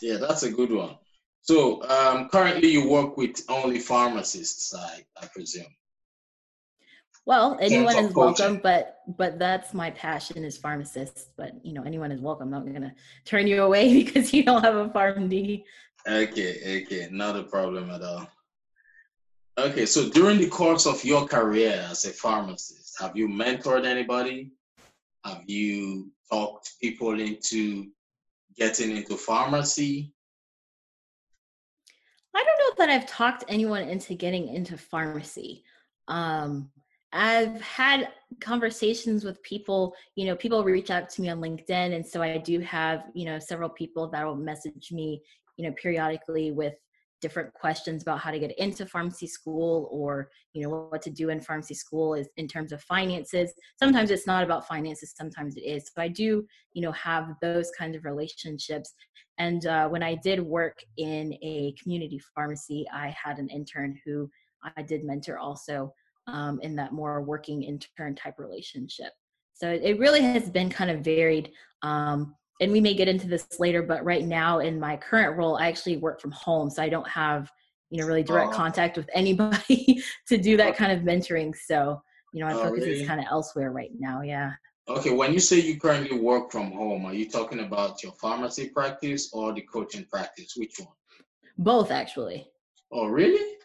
yeah, 0.02 0.18
that's 0.18 0.42
a 0.42 0.50
good 0.50 0.72
one. 0.72 0.96
So 1.42 1.82
um, 1.88 2.28
currently 2.28 2.68
you 2.68 2.88
work 2.88 3.16
with 3.16 3.42
only 3.48 3.78
pharmacists, 3.78 4.74
I, 4.74 5.04
I 5.20 5.26
presume. 5.26 5.66
Well, 7.24 7.56
anyone 7.60 7.96
is 7.96 8.12
welcome, 8.14 8.60
but 8.62 8.98
but 9.16 9.38
that's 9.38 9.72
my 9.74 9.90
passion 9.92 10.44
is 10.44 10.58
pharmacists. 10.58 11.26
But 11.36 11.52
you 11.64 11.72
know, 11.72 11.84
anyone 11.84 12.10
is 12.10 12.20
welcome. 12.20 12.52
I'm 12.52 12.64
not 12.64 12.72
gonna 12.72 12.94
turn 13.24 13.46
you 13.46 13.62
away 13.62 13.94
because 14.04 14.32
you 14.32 14.42
don't 14.44 14.62
have 14.62 14.74
a 14.74 14.88
PharmD. 14.88 15.62
Okay, 16.08 16.82
okay, 16.82 17.08
not 17.12 17.36
a 17.36 17.44
problem 17.44 17.90
at 17.90 18.02
all. 18.02 18.28
Okay, 19.56 19.86
so 19.86 20.08
during 20.08 20.38
the 20.38 20.48
course 20.48 20.86
of 20.86 21.04
your 21.04 21.26
career 21.26 21.86
as 21.88 22.04
a 22.06 22.10
pharmacist, 22.10 23.00
have 23.00 23.16
you 23.16 23.28
mentored 23.28 23.84
anybody? 23.84 24.50
Have 25.24 25.42
you 25.46 26.10
talked 26.28 26.72
people 26.80 27.20
into 27.20 27.86
getting 28.56 28.96
into 28.96 29.16
pharmacy? 29.16 30.12
I 32.34 32.44
don't 32.44 32.58
know 32.58 32.84
that 32.84 32.92
I've 32.92 33.06
talked 33.06 33.44
anyone 33.48 33.82
into 33.82 34.14
getting 34.14 34.48
into 34.48 34.78
pharmacy. 34.78 35.64
Um, 36.08 36.70
I've 37.12 37.60
had 37.60 38.08
conversations 38.40 39.22
with 39.22 39.42
people, 39.42 39.94
you 40.14 40.26
know, 40.26 40.34
people 40.34 40.64
reach 40.64 40.90
out 40.90 41.10
to 41.10 41.22
me 41.22 41.28
on 41.28 41.40
LinkedIn. 41.40 41.94
And 41.94 42.06
so 42.06 42.22
I 42.22 42.38
do 42.38 42.60
have, 42.60 43.04
you 43.14 43.26
know, 43.26 43.38
several 43.38 43.68
people 43.68 44.08
that 44.08 44.26
will 44.26 44.36
message 44.36 44.92
me, 44.92 45.22
you 45.56 45.66
know, 45.66 45.74
periodically 45.80 46.52
with 46.52 46.74
different 47.22 47.54
questions 47.54 48.02
about 48.02 48.18
how 48.18 48.30
to 48.30 48.38
get 48.38 48.58
into 48.58 48.84
pharmacy 48.84 49.26
school 49.26 49.88
or 49.90 50.28
you 50.52 50.62
know 50.62 50.88
what 50.90 51.00
to 51.00 51.10
do 51.10 51.30
in 51.30 51.40
pharmacy 51.40 51.74
school 51.74 52.14
is 52.14 52.28
in 52.36 52.46
terms 52.46 52.72
of 52.72 52.82
finances. 52.82 53.52
Sometimes 53.78 54.10
it's 54.10 54.26
not 54.26 54.44
about 54.44 54.68
finances 54.68 55.14
sometimes 55.16 55.56
it 55.56 55.62
is 55.62 55.84
so 55.94 56.02
i 56.02 56.08
do 56.08 56.44
you 56.72 56.82
know 56.82 56.92
have 56.92 57.34
those 57.40 57.70
kinds 57.78 57.96
of 57.96 58.04
relationships. 58.04 58.92
And 59.38 59.64
uh, 59.66 59.88
when 59.88 60.02
i 60.02 60.14
did 60.16 60.40
work 60.40 60.78
in 60.98 61.32
a 61.42 61.74
community 61.80 62.20
pharmacy 62.34 62.86
i 62.92 63.14
had 63.22 63.38
an 63.38 63.48
intern 63.48 63.98
who 64.04 64.28
i 64.76 64.82
did 64.82 65.04
mentor 65.04 65.38
also 65.38 65.94
um, 66.26 66.60
in 66.60 66.76
that 66.76 66.92
more 66.92 67.22
working 67.22 67.62
intern 67.62 68.14
type 68.14 68.38
relationship. 68.38 69.12
So 69.54 69.70
it 69.70 69.98
really 69.98 70.22
has 70.22 70.50
been 70.50 70.70
kind 70.70 70.90
of 70.90 71.00
varied 71.00 71.52
um, 71.82 72.34
and 72.62 72.72
we 72.72 72.80
may 72.80 72.94
get 72.94 73.08
into 73.08 73.28
this 73.28 73.46
later, 73.58 73.82
but 73.82 74.04
right 74.04 74.24
now 74.24 74.60
in 74.60 74.78
my 74.80 74.96
current 74.96 75.36
role, 75.36 75.56
I 75.56 75.68
actually 75.68 75.96
work 75.98 76.20
from 76.20 76.30
home. 76.30 76.70
So 76.70 76.82
I 76.82 76.88
don't 76.88 77.08
have, 77.08 77.50
you 77.92 78.00
know 78.00 78.06
really 78.06 78.22
direct 78.22 78.52
oh. 78.54 78.56
contact 78.56 78.96
with 78.96 79.08
anybody 79.14 80.02
to 80.26 80.38
do 80.38 80.56
that 80.56 80.70
oh. 80.70 80.72
kind 80.72 80.90
of 80.90 81.04
mentoring 81.04 81.54
so 81.54 82.02
you 82.32 82.40
know 82.40 82.46
my 82.46 82.54
oh, 82.54 82.64
focus 82.64 82.86
really? 82.86 83.02
is 83.02 83.06
kind 83.06 83.20
of 83.20 83.26
elsewhere 83.30 83.70
right 83.70 83.90
now 83.98 84.22
yeah. 84.22 84.52
Okay 84.88 85.12
when 85.12 85.32
you 85.32 85.38
say 85.38 85.60
you 85.60 85.78
currently 85.78 86.18
work 86.18 86.50
from 86.50 86.72
home 86.72 87.04
are 87.04 87.14
you 87.14 87.28
talking 87.28 87.60
about 87.60 88.02
your 88.02 88.12
pharmacy 88.12 88.70
practice 88.70 89.30
or 89.32 89.52
the 89.52 89.60
coaching 89.60 90.06
practice? 90.10 90.54
Which 90.56 90.74
one? 90.78 90.88
Both 91.58 91.90
actually. 91.90 92.48
Oh 92.90 93.06
really? 93.06 93.58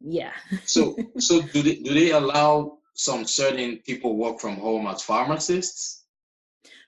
Yeah. 0.00 0.32
So 0.64 0.96
so 1.18 1.42
do 1.42 1.62
they 1.62 1.76
do 1.76 1.92
they 1.92 2.12
allow 2.12 2.78
some 2.94 3.24
certain 3.24 3.78
people 3.84 4.16
work 4.16 4.38
from 4.38 4.54
home 4.54 4.86
as 4.86 5.02
pharmacists 5.02 6.03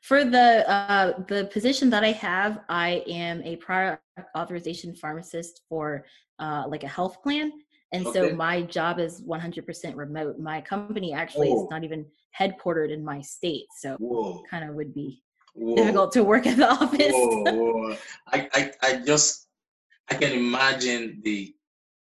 for 0.06 0.24
the 0.24 0.68
uh, 0.70 1.20
the 1.26 1.46
position 1.52 1.90
that 1.90 2.04
I 2.04 2.12
have, 2.12 2.60
I 2.68 3.02
am 3.08 3.42
a 3.42 3.56
prior 3.56 4.00
authorization 4.36 4.94
pharmacist 4.94 5.62
for 5.68 6.06
uh, 6.38 6.64
like 6.68 6.84
a 6.84 6.88
health 6.88 7.20
plan, 7.24 7.50
and 7.92 8.06
okay. 8.06 8.30
so 8.30 8.36
my 8.36 8.62
job 8.62 9.00
is 9.00 9.20
100% 9.22 9.96
remote. 9.96 10.38
My 10.38 10.60
company 10.60 11.12
actually 11.12 11.48
Whoa. 11.48 11.64
is 11.64 11.70
not 11.70 11.82
even 11.82 12.06
headquartered 12.38 12.92
in 12.92 13.04
my 13.04 13.20
state, 13.20 13.66
so 13.80 14.44
kind 14.48 14.68
of 14.68 14.76
would 14.76 14.94
be 14.94 15.24
Whoa. 15.54 15.74
difficult 15.74 16.12
to 16.12 16.22
work 16.22 16.46
at 16.46 16.56
the 16.56 16.70
office. 16.82 17.12
Whoa, 17.12 17.96
I, 18.28 18.48
I 18.54 18.72
I 18.82 18.96
just 19.04 19.48
I 20.08 20.14
can 20.14 20.32
imagine 20.32 21.20
the 21.24 21.52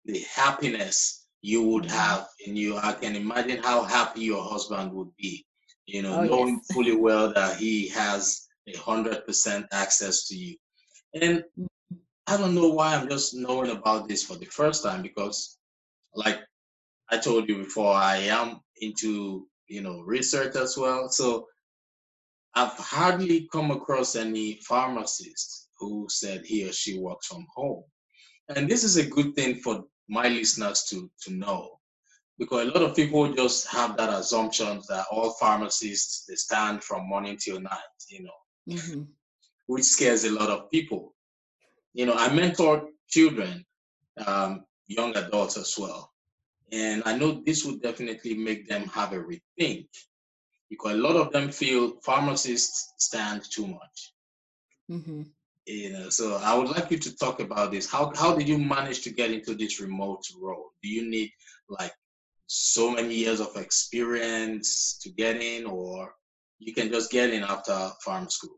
the 0.05 0.19
happiness 0.31 1.25
you 1.41 1.63
would 1.63 1.85
mm-hmm. 1.85 1.97
have 1.97 2.27
in 2.45 2.55
you. 2.55 2.77
I 2.77 2.93
can 2.93 3.15
imagine 3.15 3.63
how 3.63 3.81
happy 3.81 4.21
your 4.21 4.43
husband 4.43 4.93
would 4.93 5.15
be 5.17 5.44
you 5.85 6.01
know, 6.01 6.19
oh, 6.19 6.23
knowing 6.23 6.55
yes. 6.55 6.73
fully 6.73 6.95
well 6.95 7.33
that 7.33 7.57
he 7.57 7.89
has 7.89 8.47
a 8.67 8.77
hundred 8.77 9.25
percent 9.25 9.65
access 9.71 10.27
to 10.27 10.35
you. 10.35 10.55
And. 11.21 11.43
I 12.27 12.37
don't 12.37 12.55
know 12.55 12.69
why 12.69 12.95
I'm 12.95 13.07
just 13.07 13.35
knowing 13.35 13.69
about 13.69 14.07
this 14.07 14.23
for 14.23 14.35
the 14.35 14.45
first 14.45 14.83
time 14.83 15.03
because, 15.03 15.57
like 16.15 16.39
I 17.11 17.17
told 17.17 17.47
you 17.47 17.57
before, 17.59 17.93
I 17.93 18.17
am 18.17 18.61
into 18.81 19.47
you 19.67 19.81
know 19.81 20.01
research 20.01 20.55
as 20.55 20.75
well. 20.77 21.09
So 21.09 21.47
I've 22.55 22.73
hardly 22.73 23.47
come 23.51 23.71
across 23.71 24.15
any 24.15 24.59
pharmacist 24.61 25.69
who 25.77 26.07
said 26.09 26.45
he 26.45 26.67
or 26.67 26.71
she 26.71 26.97
works 26.97 27.27
from 27.27 27.45
home. 27.55 27.83
And 28.55 28.69
this 28.69 28.83
is 28.83 28.97
a 28.97 29.05
good 29.05 29.35
thing 29.35 29.55
for 29.55 29.83
my 30.09 30.27
listeners 30.27 30.85
to 30.89 31.09
to 31.23 31.33
know 31.33 31.79
because 32.37 32.67
a 32.67 32.71
lot 32.71 32.83
of 32.83 32.95
people 32.95 33.31
just 33.33 33.67
have 33.67 33.95
that 33.97 34.09
assumption 34.09 34.81
that 34.89 35.05
all 35.11 35.31
pharmacists 35.31 36.25
they 36.25 36.35
stand 36.35 36.83
from 36.83 37.07
morning 37.07 37.37
till 37.37 37.59
night, 37.59 37.79
you 38.09 38.23
know, 38.23 38.75
mm-hmm. 38.75 39.03
which 39.67 39.83
scares 39.83 40.25
a 40.25 40.31
lot 40.31 40.49
of 40.49 40.69
people. 40.69 41.13
You 41.93 42.05
know, 42.05 42.15
I 42.15 42.33
mentor 42.33 42.89
children, 43.07 43.65
um, 44.25 44.65
young 44.87 45.15
adults 45.15 45.57
as 45.57 45.75
well, 45.77 46.11
and 46.71 47.03
I 47.05 47.17
know 47.17 47.41
this 47.45 47.63
would 47.65 47.81
definitely 47.81 48.33
make 48.33 48.67
them 48.67 48.87
have 48.87 49.13
a 49.13 49.17
rethink 49.17 49.87
because 50.69 50.93
a 50.93 50.97
lot 50.97 51.15
of 51.15 51.31
them 51.31 51.51
feel 51.51 51.93
pharmacists 52.03 52.93
stand 52.97 53.43
too 53.49 53.67
much. 53.67 54.13
Mm-hmm. 54.91 55.21
You 55.67 55.93
know, 55.93 56.09
so 56.09 56.35
I 56.43 56.55
would 56.55 56.69
like 56.69 56.91
you 56.91 56.99
to 56.99 57.15
talk 57.15 57.39
about 57.39 57.71
this. 57.71 57.89
How 57.89 58.11
how 58.15 58.35
did 58.35 58.47
you 58.47 58.57
manage 58.57 59.01
to 59.03 59.09
get 59.09 59.31
into 59.31 59.55
this 59.55 59.79
remote 59.79 60.23
role? 60.39 60.71
Do 60.83 60.89
you 60.89 61.09
need 61.09 61.31
like 61.69 61.93
so 62.47 62.91
many 62.91 63.13
years 63.13 63.39
of 63.39 63.55
experience 63.55 64.99
to 65.01 65.09
get 65.09 65.41
in, 65.41 65.65
or 65.65 66.13
you 66.59 66.73
can 66.73 66.91
just 66.91 67.11
get 67.11 67.31
in 67.31 67.43
after 67.43 67.91
farm 68.03 68.29
school? 68.29 68.57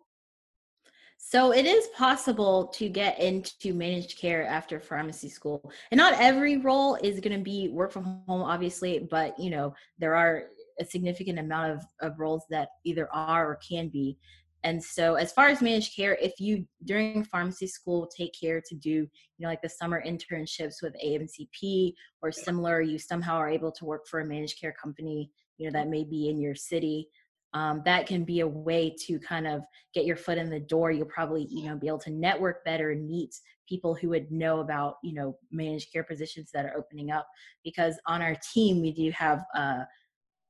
So 1.30 1.52
it 1.52 1.66
is 1.66 1.88
possible 1.88 2.68
to 2.68 2.88
get 2.88 3.20
into 3.20 3.74
managed 3.74 4.18
care 4.18 4.48
after 4.48 4.80
pharmacy 4.80 5.28
school. 5.28 5.72
And 5.92 5.98
not 5.98 6.14
every 6.14 6.58
role 6.58 6.96
is 6.96 7.20
going 7.20 7.38
to 7.38 7.44
be 7.44 7.68
work 7.68 7.92
from 7.92 8.22
home, 8.28 8.42
obviously, 8.42 9.00
but 9.12 9.38
you 9.38 9.50
know, 9.50 9.74
there 10.00 10.16
are 10.16 10.44
a 10.80 10.86
significant 10.86 11.38
amount 11.38 11.74
of, 11.74 11.84
of 12.02 12.20
roles 12.20 12.44
that 12.50 12.70
either 12.86 13.10
are 13.14 13.52
or 13.52 13.56
can 13.56 13.90
be. 13.90 14.18
And 14.64 14.84
so, 14.84 15.16
as 15.16 15.32
far 15.32 15.48
as 15.48 15.62
managed 15.62 15.96
care, 15.96 16.18
if 16.22 16.40
you 16.40 16.68
during 16.86 17.24
pharmacy 17.24 17.68
school 17.68 18.08
take 18.08 18.34
care 18.40 18.62
to 18.68 18.76
do, 18.76 18.90
you 18.90 19.10
know, 19.40 19.48
like 19.48 19.62
the 19.62 19.70
summer 19.70 20.04
internships 20.06 20.82
with 20.82 20.96
AMCP 21.04 21.94
or 22.22 22.32
similar, 22.32 22.82
you 22.82 22.98
somehow 22.98 23.36
are 23.36 23.50
able 23.50 23.72
to 23.72 23.86
work 23.86 24.08
for 24.08 24.20
a 24.20 24.26
managed 24.26 24.60
care 24.60 24.74
company, 24.74 25.32
you 25.58 25.66
know, 25.66 25.72
that 25.72 25.90
may 25.90 26.04
be 26.04 26.30
in 26.30 26.40
your 26.40 26.56
city. 26.56 27.08
Um, 27.54 27.82
that 27.86 28.08
can 28.08 28.24
be 28.24 28.42
a 28.42 28.48
way 28.48 28.94
to 29.06 29.20
kind 29.20 29.48
of 29.48 29.62
get 29.94 30.06
your 30.06 30.18
foot 30.18 30.38
in 30.38 30.50
the 30.50 30.60
door. 30.60 30.92
You'll 30.92 31.06
probably, 31.06 31.48
you 31.50 31.66
know, 31.68 31.78
be 31.78 31.88
able 31.88 32.00
to 32.00 32.12
network 32.12 32.66
better 32.66 32.92
and 32.92 33.08
meet 33.08 33.34
people 33.68 33.96
who 33.96 34.10
would 34.10 34.32
know 34.32 34.60
about, 34.60 34.96
you 35.04 35.14
know, 35.14 35.38
managed 35.52 35.92
care 35.92 36.04
positions 36.04 36.50
that 36.54 36.66
are 36.66 36.76
opening 36.78 37.12
up. 37.12 37.28
Because 37.64 38.00
on 38.06 38.22
our 38.22 38.36
team, 38.54 38.82
we 38.82 38.92
do 38.92 39.12
have 39.12 39.44
uh, 39.56 39.84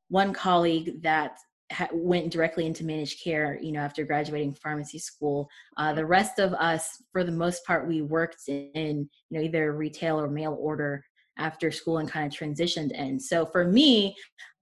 one 0.09 0.33
colleague 0.33 1.01
that 1.03 1.37
ha- 1.71 1.89
went 1.91 2.31
directly 2.31 2.65
into 2.65 2.85
managed 2.85 3.23
care 3.23 3.59
you 3.61 3.71
know 3.71 3.79
after 3.79 4.03
graduating 4.03 4.53
pharmacy 4.53 4.99
school 4.99 5.49
uh, 5.77 5.93
the 5.93 6.05
rest 6.05 6.39
of 6.39 6.53
us 6.53 7.03
for 7.11 7.23
the 7.23 7.31
most 7.31 7.65
part 7.65 7.87
we 7.87 8.01
worked 8.01 8.47
in 8.47 9.09
you 9.29 9.37
know 9.37 9.41
either 9.41 9.73
retail 9.73 10.19
or 10.19 10.29
mail 10.29 10.57
order 10.59 11.03
after 11.37 11.71
school 11.71 11.99
and 11.99 12.09
kind 12.09 12.31
of 12.31 12.37
transitioned 12.37 12.91
in 12.91 13.19
so 13.19 13.45
for 13.45 13.65
me 13.65 14.15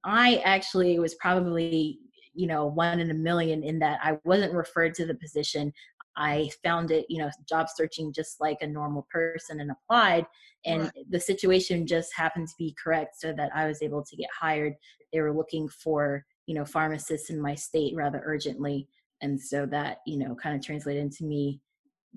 i 0.03 0.41
actually 0.43 1.00
was 1.00 1.15
probably 1.15 2.00
you 2.33 2.47
know 2.47 2.65
one 2.65 3.00
in 3.00 3.12
a 3.12 3.13
million 3.13 3.63
in 3.63 3.79
that 3.79 4.00
i 4.03 4.17
wasn't 4.24 4.53
referred 4.53 4.93
to 4.93 5.05
the 5.05 5.15
position 5.15 5.71
I 6.17 6.50
found 6.63 6.91
it, 6.91 7.05
you 7.09 7.17
know, 7.17 7.29
job 7.47 7.67
searching 7.74 8.13
just 8.13 8.39
like 8.39 8.57
a 8.62 8.67
normal 8.67 9.07
person 9.12 9.59
and 9.59 9.71
applied. 9.71 10.25
And 10.65 10.83
right. 10.83 11.05
the 11.09 11.19
situation 11.19 11.85
just 11.85 12.15
happened 12.15 12.47
to 12.47 12.53
be 12.57 12.75
correct 12.81 13.19
so 13.19 13.33
that 13.33 13.51
I 13.53 13.67
was 13.67 13.81
able 13.81 14.03
to 14.03 14.15
get 14.15 14.29
hired. 14.38 14.74
They 15.12 15.21
were 15.21 15.35
looking 15.35 15.67
for 15.67 16.25
you 16.46 16.56
know 16.56 16.66
pharmacists 16.66 17.30
in 17.30 17.40
my 17.40 17.56
state 17.56 17.94
rather 17.96 18.22
urgently 18.25 18.88
and 19.22 19.40
so 19.40 19.66
that 19.66 19.98
you 20.06 20.18
know 20.18 20.36
kind 20.36 20.56
of 20.56 20.64
translated 20.64 21.02
into 21.02 21.24
me 21.24 21.60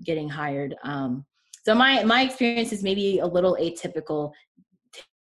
getting 0.03 0.29
hired 0.29 0.75
um, 0.83 1.25
so 1.65 1.75
my 1.75 2.03
my 2.03 2.21
experience 2.21 2.71
is 2.71 2.83
maybe 2.83 3.19
a 3.19 3.27
little 3.27 3.57
atypical. 3.59 4.31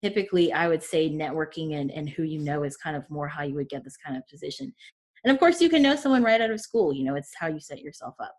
Typically 0.04 0.54
i 0.54 0.68
would 0.68 0.84
say 0.84 1.10
networking 1.10 1.80
and, 1.80 1.90
and 1.92 2.08
who 2.08 2.22
you 2.22 2.40
know 2.40 2.64
is 2.64 2.78
kind 2.78 2.96
of 2.96 3.04
more 3.10 3.28
how 3.28 3.42
you 3.42 3.56
would 3.56 3.70
get 3.70 3.84
this 3.84 3.98
kind 3.98 4.16
of 4.16 4.28
position 4.28 4.72
and 5.24 5.34
of 5.34 5.40
course 5.40 5.60
you 5.60 5.70
can 5.70 5.82
know 5.82 5.96
someone 5.96 6.24
right 6.24 6.40
out 6.40 6.52
of 6.52 6.62
school 6.62 6.94
you 6.94 7.04
know 7.04 7.16
it's 7.16 7.32
how 7.38 7.48
you 7.48 7.60
set 7.60 7.82
yourself 7.82 8.14
up. 8.20 8.36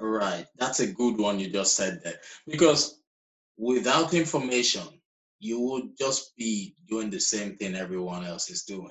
Right 0.00 0.46
that's 0.56 0.80
a 0.80 0.90
good 0.90 1.18
one 1.18 1.38
you 1.38 1.50
just 1.50 1.76
said 1.76 2.00
that 2.04 2.16
because 2.46 3.02
without 3.58 4.14
information 4.14 4.84
you 5.38 5.60
would 5.60 5.98
just 5.98 6.34
be 6.36 6.74
doing 6.88 7.10
the 7.10 7.20
same 7.20 7.56
thing 7.56 7.74
everyone 7.74 8.24
else 8.24 8.48
is 8.48 8.62
doing 8.62 8.90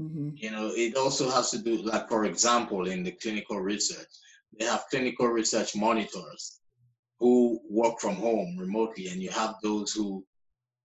Mm-hmm. 0.00 0.30
You 0.36 0.50
know, 0.50 0.70
it 0.74 0.96
also 0.96 1.30
has 1.30 1.50
to 1.50 1.58
do, 1.58 1.82
like, 1.82 2.08
for 2.08 2.24
example, 2.24 2.88
in 2.88 3.02
the 3.02 3.12
clinical 3.12 3.60
research, 3.60 4.06
they 4.58 4.64
have 4.64 4.84
clinical 4.90 5.26
research 5.28 5.74
monitors 5.74 6.60
who 7.18 7.60
work 7.68 8.00
from 8.00 8.14
home 8.14 8.56
remotely, 8.58 9.08
and 9.08 9.20
you 9.20 9.30
have 9.30 9.56
those 9.62 9.92
who 9.92 10.24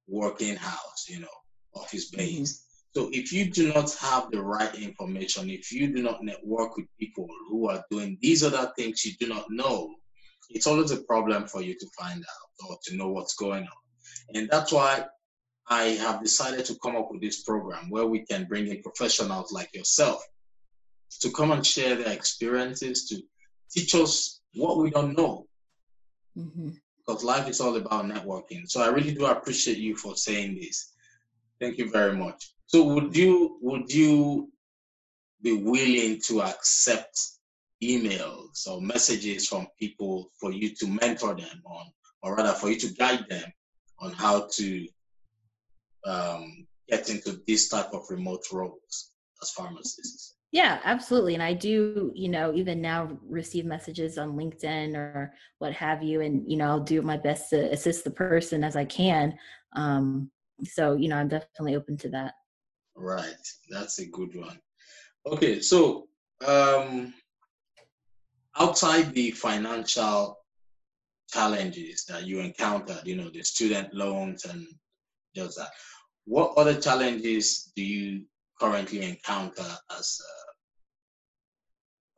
work 0.08 0.42
in 0.42 0.56
house, 0.56 1.06
you 1.08 1.20
know, 1.20 1.28
office 1.76 2.10
based. 2.10 2.56
Mm-hmm. 2.56 2.70
So 2.96 3.10
if 3.12 3.32
you 3.34 3.50
do 3.50 3.74
not 3.74 3.92
have 3.96 4.30
the 4.32 4.42
right 4.42 4.74
information, 4.76 5.50
if 5.50 5.72
you 5.72 5.94
do 5.94 6.04
not 6.04 6.24
network 6.24 6.78
with 6.78 6.86
people 7.00 7.28
who 7.50 7.70
are 7.70 7.84
doing 7.90 8.18
these 8.22 8.44
other 8.44 8.72
things 8.78 9.04
you 9.04 9.14
do 9.20 9.28
not 9.28 9.46
know, 9.50 9.96
it's 10.50 10.68
always 10.68 10.92
a 10.92 11.02
problem 11.04 11.48
for 11.48 11.62
you 11.62 11.74
to 11.80 11.88
find 11.98 12.22
out 12.22 12.70
or 12.70 12.78
to 12.84 12.96
know 12.96 13.10
what's 13.10 13.36
going 13.36 13.64
on. 13.64 14.36
And 14.36 14.50
that's 14.50 14.72
why 14.72 15.06
I 15.68 15.84
have 15.84 16.22
decided 16.22 16.66
to 16.66 16.76
come 16.84 16.96
up 16.96 17.10
with 17.12 17.22
this 17.22 17.44
program 17.44 17.90
where 17.90 18.06
we 18.06 18.26
can 18.26 18.46
bring 18.46 18.68
in 18.68 18.82
professionals 18.82 19.52
like 19.52 19.74
yourself 19.74 20.24
to 21.22 21.32
come 21.32 21.52
and 21.52 21.66
share 21.66 21.96
their 21.96 22.12
experiences, 22.12 23.08
to 23.08 23.22
teach 23.72 23.96
us 23.96 24.42
what 24.56 24.78
we 24.78 24.90
don't 24.90 25.18
know. 25.18 25.48
Mm-hmm. 26.38 26.70
Because 27.06 27.24
life 27.24 27.48
is 27.48 27.60
all 27.60 27.76
about 27.76 28.06
networking. 28.06 28.70
So 28.70 28.82
I 28.82 28.88
really 28.88 29.14
do 29.14 29.26
appreciate 29.26 29.78
you 29.78 29.96
for 29.96 30.16
saying 30.16 30.56
this. 30.56 30.94
Thank 31.60 31.78
you 31.78 31.92
very 31.92 32.16
much. 32.16 32.54
So 32.66 32.84
would 32.84 33.16
you 33.16 33.58
would 33.62 33.94
you 33.94 34.50
be 35.42 35.54
willing 35.54 36.22
to 36.28 36.42
accept 36.42 37.20
emails 37.84 38.68
or 38.68 38.82
messages 38.82 39.48
from 39.48 39.68
people 39.78 40.32
for 40.40 40.52
you 40.52 40.74
to 40.76 40.88
mentor 40.88 41.36
them 41.36 41.62
on, 41.66 41.86
or 42.22 42.36
rather 42.36 42.54
for 42.54 42.70
you 42.70 42.80
to 42.80 42.94
guide 42.94 43.26
them 43.30 43.52
on 44.00 44.12
how 44.14 44.48
to 44.54 44.88
um, 46.06 46.68
get 46.90 47.10
into 47.10 47.42
this 47.48 47.70
type 47.70 47.94
of 47.94 48.04
remote 48.10 48.44
roles 48.52 49.12
as 49.42 49.52
pharmacists. 49.52 50.36
Yeah, 50.52 50.80
absolutely. 50.84 51.34
And 51.34 51.42
I 51.42 51.54
do, 51.54 52.12
you 52.14 52.30
know, 52.30 52.54
even 52.54 52.80
now 52.80 53.18
receive 53.28 53.66
messages 53.66 54.20
on 54.20 54.38
LinkedIn 54.38 54.96
or 54.96 55.34
what 55.58 55.74
have 55.74 56.04
you. 56.04 56.22
And, 56.22 56.50
you 56.50 56.58
know, 56.58 56.68
I'll 56.68 56.80
do 56.80 57.02
my 57.02 57.18
best 57.18 57.50
to 57.50 57.72
assist 57.72 58.04
the 58.04 58.12
person 58.12 58.64
as 58.64 58.76
I 58.76 58.86
can. 58.86 59.36
Um, 59.76 60.30
so, 60.64 60.94
you 60.94 61.10
know, 61.10 61.18
I'm 61.18 61.28
definitely 61.28 61.76
open 61.76 61.98
to 61.98 62.10
that. 62.10 62.36
Right. 62.96 63.34
That's 63.72 63.98
a 63.98 64.06
good 64.06 64.36
one. 64.36 64.60
Okay. 65.26 65.60
So, 65.60 66.08
um, 66.46 67.16
outside 68.60 69.12
the 69.16 69.32
financial 69.32 70.38
challenges 71.32 72.06
that 72.06 72.28
you 72.28 72.42
encountered, 72.42 73.02
you 73.06 73.16
know, 73.16 73.32
the 73.32 73.42
student 73.42 73.92
loans 73.92 74.46
and 74.46 74.68
just 75.36 75.58
that. 75.58 75.70
What 76.26 76.54
other 76.58 76.80
challenges 76.80 77.72
do 77.76 77.84
you 77.84 78.26
currently 78.60 79.04
encounter 79.04 79.66
as 79.98 80.20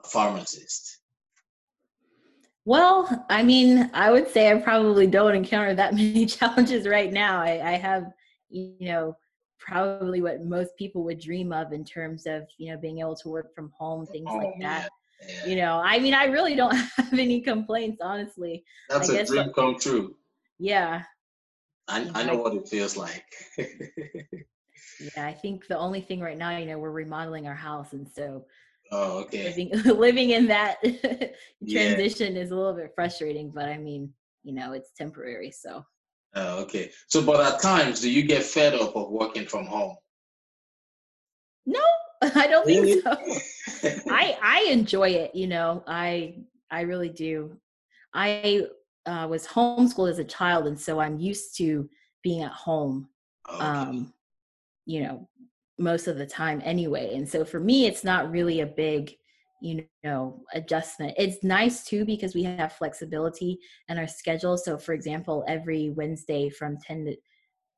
a 0.03 0.07
pharmacist? 0.07 0.99
Well, 2.65 3.25
I 3.29 3.43
mean, 3.43 3.91
I 3.93 4.11
would 4.11 4.29
say 4.29 4.51
I 4.51 4.55
probably 4.55 5.07
don't 5.07 5.35
encounter 5.35 5.75
that 5.75 5.93
many 5.95 6.25
challenges 6.25 6.87
right 6.87 7.11
now. 7.11 7.41
I, 7.41 7.73
I 7.73 7.77
have, 7.77 8.11
you 8.49 8.75
know, 8.81 9.15
probably 9.59 10.21
what 10.21 10.43
most 10.43 10.75
people 10.77 11.03
would 11.03 11.19
dream 11.19 11.51
of 11.51 11.73
in 11.73 11.83
terms 11.83 12.25
of, 12.25 12.43
you 12.57 12.71
know, 12.71 12.77
being 12.77 12.99
able 12.99 13.15
to 13.15 13.29
work 13.29 13.53
from 13.55 13.71
home, 13.77 14.05
things 14.05 14.27
oh, 14.29 14.37
like 14.37 14.53
that. 14.61 14.89
Yeah. 15.27 15.45
You 15.45 15.55
know, 15.57 15.81
I 15.83 15.99
mean, 15.99 16.13
I 16.13 16.25
really 16.25 16.55
don't 16.55 16.75
have 16.97 17.13
any 17.13 17.41
complaints, 17.41 17.99
honestly. 18.01 18.63
That's 18.89 19.09
I 19.09 19.17
a 19.17 19.25
dream 19.25 19.51
come 19.53 19.77
true. 19.79 20.15
Yeah. 20.59 21.03
I, 21.87 22.09
I 22.13 22.23
know 22.23 22.37
what 22.37 22.55
it 22.55 22.67
feels 22.67 22.97
like. 22.97 23.25
yeah, 23.57 25.25
I 25.25 25.33
think 25.33 25.67
the 25.67 25.77
only 25.77 26.01
thing 26.01 26.19
right 26.19 26.37
now, 26.37 26.57
you 26.57 26.65
know, 26.65 26.79
we're 26.79 26.91
remodeling 26.91 27.47
our 27.47 27.55
house. 27.55 27.93
And 27.93 28.07
so 28.07 28.45
Oh, 28.91 29.19
okay. 29.19 29.45
Living, 29.45 29.71
living 29.97 30.29
in 30.31 30.47
that 30.47 30.77
transition 31.69 32.35
yeah. 32.35 32.41
is 32.41 32.51
a 32.51 32.55
little 32.55 32.73
bit 32.73 32.91
frustrating, 32.95 33.51
but 33.51 33.65
I 33.65 33.77
mean, 33.77 34.13
you 34.43 34.53
know, 34.53 34.73
it's 34.73 34.91
temporary. 34.91 35.51
So. 35.51 35.85
Oh, 36.35 36.61
okay. 36.63 36.91
So, 37.07 37.23
but 37.23 37.53
at 37.53 37.61
times, 37.61 38.01
do 38.01 38.11
you 38.11 38.23
get 38.23 38.43
fed 38.43 38.75
up 38.75 38.95
of 38.95 39.09
working 39.09 39.45
from 39.45 39.65
home? 39.65 39.95
No, 41.65 41.81
I 42.21 42.47
don't 42.47 42.65
think 42.65 43.03
so. 43.03 43.17
I 44.11 44.37
I 44.41 44.67
enjoy 44.69 45.09
it. 45.09 45.33
You 45.33 45.47
know, 45.47 45.83
I 45.87 46.43
I 46.69 46.81
really 46.81 47.09
do. 47.09 47.57
I 48.13 48.67
uh, 49.05 49.27
was 49.29 49.47
homeschooled 49.47 50.09
as 50.09 50.19
a 50.19 50.23
child, 50.23 50.67
and 50.67 50.79
so 50.79 50.99
I'm 50.99 51.19
used 51.19 51.57
to 51.57 51.89
being 52.23 52.43
at 52.43 52.51
home. 52.51 53.07
Okay. 53.49 53.63
Um, 53.63 54.13
you 54.85 55.03
know, 55.03 55.27
most 55.77 56.07
of 56.07 56.17
the 56.17 56.25
time 56.25 56.61
anyway. 56.63 57.15
And 57.15 57.27
so 57.27 57.43
for 57.43 57.59
me, 57.59 57.85
it's 57.85 58.03
not 58.03 58.31
really 58.31 58.61
a 58.61 58.65
big, 58.65 59.13
you 59.61 59.85
know, 60.03 60.41
adjustment. 60.53 61.13
It's 61.17 61.43
nice 61.43 61.83
too 61.83 62.05
because 62.05 62.33
we 62.33 62.43
have 62.43 62.73
flexibility 62.73 63.59
in 63.89 63.97
our 63.97 64.07
schedule. 64.07 64.57
So 64.57 64.77
for 64.77 64.93
example, 64.93 65.43
every 65.47 65.91
Wednesday 65.91 66.49
from 66.49 66.77
10 66.77 67.05
to 67.05 67.15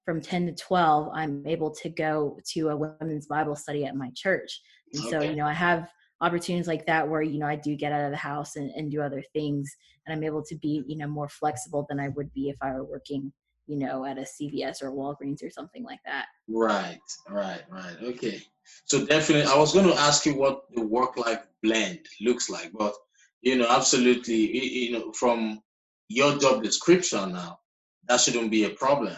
from 0.06 0.22
10 0.22 0.46
to 0.46 0.54
12, 0.54 1.10
I'm 1.14 1.46
able 1.46 1.70
to 1.70 1.90
go 1.90 2.40
to 2.54 2.70
a 2.70 2.78
women's 2.78 3.28
Bible 3.28 3.58
study 3.58 3.84
at 3.84 3.98
my 3.98 4.10
church. 4.16 4.62
And 4.94 5.02
okay. 5.02 5.10
so, 5.12 5.22
you 5.22 5.36
know, 5.36 5.46
I 5.46 5.52
have 5.52 5.90
opportunities 6.22 6.68
like 6.68 6.86
that 6.88 7.08
where, 7.08 7.22
you 7.22 7.40
know, 7.40 7.48
I 7.48 7.56
do 7.56 7.76
get 7.76 7.92
out 7.92 8.06
of 8.06 8.12
the 8.12 8.18
house 8.18 8.56
and, 8.56 8.72
and 8.72 8.92
do 8.92 9.02
other 9.02 9.24
things 9.34 9.76
and 10.06 10.16
I'm 10.16 10.24
able 10.24 10.44
to 10.44 10.56
be, 10.56 10.84
you 10.88 10.98
know, 10.98 11.08
more 11.08 11.30
flexible 11.30 11.86
than 11.90 12.00
I 12.00 12.10
would 12.10 12.34
be 12.34 12.50
if 12.50 12.58
I 12.62 12.72
were 12.72 12.84
working 12.84 13.32
you 13.68 13.76
know, 13.78 14.06
at 14.06 14.18
a 14.18 14.22
CVS 14.22 14.82
or 14.82 14.92
Walgreens 14.92 15.44
or 15.44 15.50
something 15.50 15.84
like 15.84 16.00
that. 16.06 16.28
Right, 16.48 17.00
right, 17.30 17.62
right. 17.70 17.98
Okay. 18.02 18.42
So 18.86 19.06
definitely, 19.06 19.52
I 19.52 19.58
was 19.58 19.74
going 19.74 19.88
to 19.88 20.00
ask 20.00 20.26
you 20.26 20.36
what 20.36 20.62
the 20.74 20.82
work-life 20.82 21.46
blend 21.62 22.00
looks 22.22 22.50
like, 22.50 22.72
but 22.74 22.94
you 23.42 23.58
know, 23.58 23.68
absolutely, 23.70 24.36
you 24.36 24.92
know, 24.94 25.12
from 25.12 25.62
your 26.10 26.38
job 26.38 26.64
description 26.64 27.34
now, 27.34 27.60
that 28.08 28.22
shouldn't 28.22 28.52
be 28.52 28.64
a 28.64 28.70
problem 28.70 29.16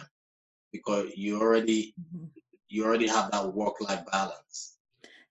because 0.72 1.10
you 1.16 1.40
already 1.40 1.94
mm-hmm. 2.00 2.26
you 2.68 2.84
already 2.84 3.06
have 3.06 3.30
that 3.30 3.54
work-life 3.54 4.04
balance. 4.12 4.76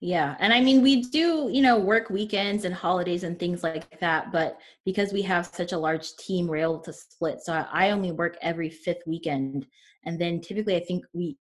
Yeah. 0.01 0.37
And 0.39 0.53
I 0.53 0.61
mean, 0.61 0.81
we 0.81 1.01
do, 1.01 1.49
you 1.51 1.61
know, 1.61 1.77
work 1.77 2.09
weekends 2.09 2.63
and 2.63 2.73
holidays 2.73 3.23
and 3.23 3.37
things 3.37 3.63
like 3.63 3.99
that. 3.99 4.31
But 4.31 4.57
because 4.85 5.11
we 5.11 5.21
have 5.23 5.47
such 5.47 5.73
a 5.73 5.77
large 5.77 6.15
team, 6.15 6.47
we're 6.47 6.57
able 6.57 6.79
to 6.79 6.93
split. 6.93 7.41
So 7.41 7.53
I 7.53 7.91
only 7.91 8.13
work 8.13 8.37
every 8.41 8.69
fifth 8.69 9.01
weekend. 9.05 9.65
And 10.05 10.19
then 10.19 10.39
typically, 10.39 10.77
I 10.77 10.79
think 10.79 11.03
we, 11.13 11.35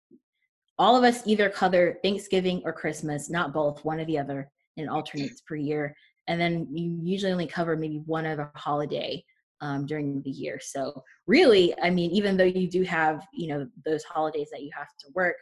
all 0.79 0.95
of 0.95 1.03
us 1.03 1.27
either 1.27 1.49
cover 1.49 1.97
Thanksgiving 2.01 2.61
or 2.63 2.71
Christmas, 2.71 3.29
not 3.29 3.53
both, 3.53 3.83
one 3.83 3.99
or 3.99 4.05
the 4.05 4.17
other, 4.17 4.49
in 4.77 4.87
alternates 4.87 5.41
per 5.41 5.55
year. 5.55 5.93
And 6.27 6.39
then 6.39 6.67
you 6.71 6.97
usually 7.03 7.33
only 7.33 7.47
cover 7.47 7.75
maybe 7.75 8.01
one 8.05 8.25
other 8.25 8.51
holiday 8.55 9.23
um, 9.59 9.85
during 9.85 10.21
the 10.23 10.29
year. 10.29 10.59
So 10.61 11.03
really, 11.27 11.73
I 11.81 11.89
mean, 11.89 12.11
even 12.11 12.37
though 12.37 12.43
you 12.45 12.69
do 12.69 12.83
have, 12.83 13.25
you 13.33 13.47
know, 13.47 13.67
those 13.85 14.03
holidays 14.03 14.49
that 14.51 14.63
you 14.63 14.71
have 14.75 14.89
to 14.99 15.07
work, 15.13 15.35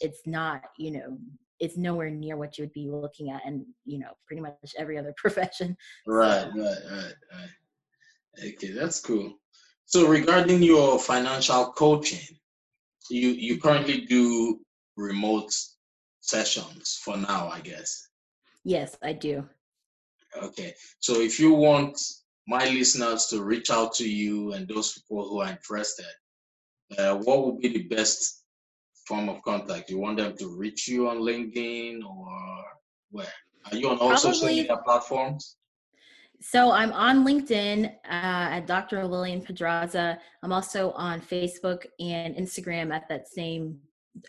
it's 0.00 0.20
not, 0.26 0.62
you 0.78 0.92
know, 0.92 1.18
it's 1.62 1.76
nowhere 1.76 2.10
near 2.10 2.36
what 2.36 2.58
you 2.58 2.64
would 2.64 2.72
be 2.72 2.90
looking 2.90 3.30
at 3.30 3.40
and 3.46 3.64
you 3.84 3.98
know 3.98 4.12
pretty 4.26 4.42
much 4.42 4.74
every 4.76 4.98
other 4.98 5.14
profession 5.16 5.76
right 6.06 6.48
right 6.54 6.82
right 6.90 7.14
right. 7.32 8.44
Okay 8.44 8.72
that's 8.72 9.00
cool. 9.00 9.34
So 9.84 10.08
regarding 10.08 10.62
your 10.62 10.98
financial 10.98 11.72
coaching 11.72 12.36
you 13.10 13.28
you 13.28 13.60
currently 13.60 14.02
do 14.06 14.60
remote 14.96 15.52
sessions 16.20 17.00
for 17.04 17.16
now 17.16 17.48
i 17.48 17.60
guess? 17.60 18.08
Yes 18.64 18.96
i 19.02 19.12
do. 19.12 19.48
Okay 20.42 20.74
so 20.98 21.20
if 21.20 21.38
you 21.38 21.52
want 21.52 21.96
my 22.48 22.64
listeners 22.70 23.26
to 23.26 23.42
reach 23.42 23.70
out 23.70 23.94
to 23.94 24.08
you 24.08 24.52
and 24.54 24.66
those 24.66 24.94
people 24.94 25.28
who 25.28 25.40
are 25.40 25.50
interested 25.50 26.12
uh, 26.98 27.14
what 27.16 27.44
would 27.44 27.60
be 27.60 27.68
the 27.68 27.84
best 27.84 28.41
form 29.06 29.28
of 29.28 29.42
contact? 29.42 29.90
You 29.90 29.98
want 29.98 30.18
them 30.18 30.36
to 30.36 30.56
reach 30.56 30.88
you 30.88 31.08
on 31.08 31.18
LinkedIn 31.18 32.04
or 32.04 32.64
where? 33.10 33.26
Are 33.70 33.76
you 33.76 33.88
on 33.88 33.98
all 33.98 34.10
Probably, 34.10 34.32
social 34.32 34.48
media 34.48 34.76
platforms? 34.84 35.56
So 36.40 36.72
I'm 36.72 36.92
on 36.92 37.24
LinkedIn 37.24 37.86
uh, 37.86 37.88
at 38.08 38.66
Dr. 38.66 39.06
Lillian 39.06 39.42
Pedraza. 39.42 40.18
I'm 40.42 40.52
also 40.52 40.90
on 40.92 41.20
Facebook 41.20 41.86
and 42.00 42.34
Instagram 42.34 42.92
at 42.92 43.08
that 43.08 43.28
same 43.28 43.78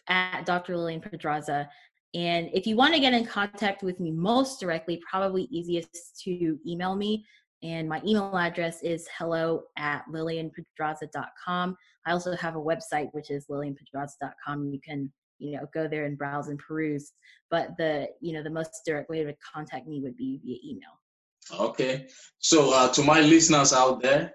at 0.07 0.45
Dr. 0.45 0.77
Lillian 0.77 1.01
Pedraza. 1.01 1.67
And 2.13 2.49
if 2.53 2.67
you 2.67 2.75
want 2.75 2.93
to 2.93 2.99
get 2.99 3.13
in 3.13 3.25
contact 3.25 3.81
with 3.81 3.99
me 3.99 4.11
most 4.11 4.59
directly, 4.59 5.01
probably 5.09 5.43
easiest 5.49 6.21
to 6.23 6.59
email 6.67 6.95
me. 6.95 7.25
And 7.63 7.87
my 7.87 8.01
email 8.05 8.37
address 8.37 8.83
is 8.83 9.07
hello 9.17 9.63
at 9.77 10.03
lillianpedraza.com. 10.11 11.77
I 12.05 12.11
also 12.11 12.35
have 12.35 12.57
a 12.57 12.61
website, 12.61 13.07
which 13.13 13.31
is 13.31 13.47
lillianpedraza.com. 13.49 14.69
You 14.69 14.81
can, 14.81 15.11
you 15.39 15.55
know, 15.55 15.65
go 15.73 15.87
there 15.87 16.05
and 16.05 16.17
browse 16.17 16.49
and 16.49 16.59
peruse. 16.59 17.13
But 17.49 17.77
the, 17.77 18.09
you 18.19 18.33
know, 18.33 18.43
the 18.43 18.49
most 18.49 18.81
direct 18.85 19.09
way 19.09 19.23
to 19.23 19.33
contact 19.55 19.87
me 19.87 20.01
would 20.01 20.17
be 20.17 20.41
via 20.43 20.57
email. 20.65 21.69
Okay. 21.69 22.07
So 22.39 22.73
uh, 22.73 22.91
to 22.93 23.01
my 23.01 23.21
listeners 23.21 23.71
out 23.71 24.01
there, 24.01 24.33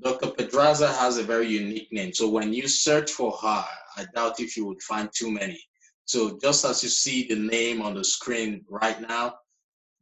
Dr. 0.00 0.28
Pedraza 0.28 0.92
has 0.92 1.18
a 1.18 1.24
very 1.24 1.48
unique 1.48 1.88
name. 1.90 2.12
So 2.12 2.28
when 2.28 2.52
you 2.52 2.68
search 2.68 3.10
for 3.10 3.32
her, 3.32 3.64
I 3.96 4.06
doubt 4.14 4.38
if 4.38 4.56
you 4.56 4.64
would 4.66 4.82
find 4.82 5.08
too 5.12 5.32
many. 5.32 5.60
So 6.04 6.38
just 6.40 6.64
as 6.64 6.82
you 6.84 6.88
see 6.88 7.26
the 7.26 7.36
name 7.36 7.82
on 7.82 7.94
the 7.94 8.04
screen 8.04 8.64
right 8.68 9.00
now, 9.00 9.34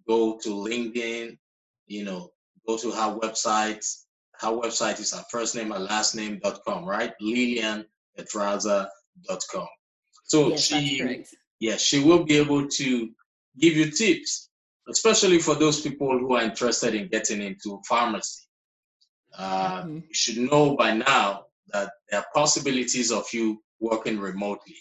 go 0.07 0.39
to 0.43 0.49
LinkedIn, 0.51 1.39
you 1.87 2.05
know, 2.05 2.31
go 2.69 2.77
to 2.77 2.91
her 2.91 3.19
website. 3.19 3.85
Her 4.39 4.49
website 4.49 5.01
is 5.01 5.13
her 5.13 5.25
first 5.31 5.57
name 5.57 5.73
and 5.73 5.85
last 5.85 6.15
name.com, 6.15 6.85
right? 6.85 7.15
LillianPedraza.com. 7.21 9.69
So 10.25 10.51
yes, 10.51 10.63
she, 10.63 11.25
yes, 11.59 11.81
she 11.81 12.05
will 12.05 12.25
be 12.25 12.37
able 12.37 12.69
to 12.69 13.11
give 13.59 13.75
you 13.75 13.91
tips, 13.91 14.51
especially 14.89 15.39
for 15.39 15.55
those 15.55 15.81
people 15.81 16.19
who 16.19 16.35
are 16.35 16.43
interested 16.43 16.95
in 16.95 17.09
getting 17.09 17.41
into 17.41 17.81
pharmacy. 17.89 18.43
Uh, 19.37 19.83
mm-hmm. 19.83 19.97
You 19.97 20.15
should 20.15 20.39
know 20.39 20.77
by 20.77 20.93
now 20.93 21.47
that 21.73 21.91
there 22.11 22.21
are 22.21 22.27
possibilities 22.35 23.11
of 23.11 23.27
you 23.33 23.63
working 23.81 24.21
remotely. 24.21 24.77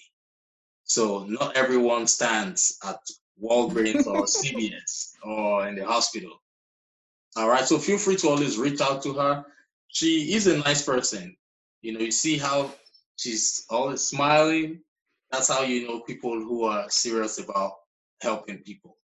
So 0.84 1.26
not 1.26 1.58
everyone 1.58 2.08
stands 2.08 2.78
at 2.84 3.00
Walgreens 3.42 4.06
or 4.08 4.24
CVS 4.26 5.14
or 5.24 5.68
in 5.68 5.76
the 5.76 5.86
hospital. 5.86 6.42
All 7.38 7.48
right. 7.48 7.66
So 7.66 7.78
feel 7.78 8.00
free 8.00 8.16
to 8.18 8.30
always 8.30 8.58
reach 8.58 8.82
out 8.82 9.04
to 9.04 9.14
her. 9.14 9.46
She 9.90 10.34
is 10.34 10.48
a 10.48 10.58
nice 10.58 10.84
person. 10.84 11.36
You 11.82 11.94
know, 11.94 12.00
you 12.00 12.12
see 12.12 12.38
how 12.38 12.74
she's 13.18 13.66
always 13.70 14.02
smiling. 14.02 14.82
That's 15.32 15.48
how 15.48 15.62
you 15.62 15.88
know 15.88 16.02
people 16.02 16.32
who 16.32 16.64
are 16.64 16.90
serious 16.90 17.38
about 17.40 17.74
helping 18.22 18.60
people. 18.60 18.98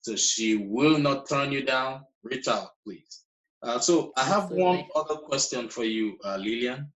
So 0.00 0.16
she 0.16 0.56
will 0.56 0.98
not 0.98 1.28
turn 1.28 1.52
you 1.52 1.62
down. 1.64 2.02
Reach 2.24 2.48
out, 2.48 2.70
please. 2.84 3.24
Uh, 3.62 3.78
so 3.78 4.12
I 4.16 4.24
have 4.24 4.44
Absolutely. 4.44 4.64
one 4.64 4.84
other 4.96 5.16
question 5.16 5.68
for 5.68 5.84
you, 5.84 6.18
uh, 6.24 6.36
Lillian. 6.36 6.92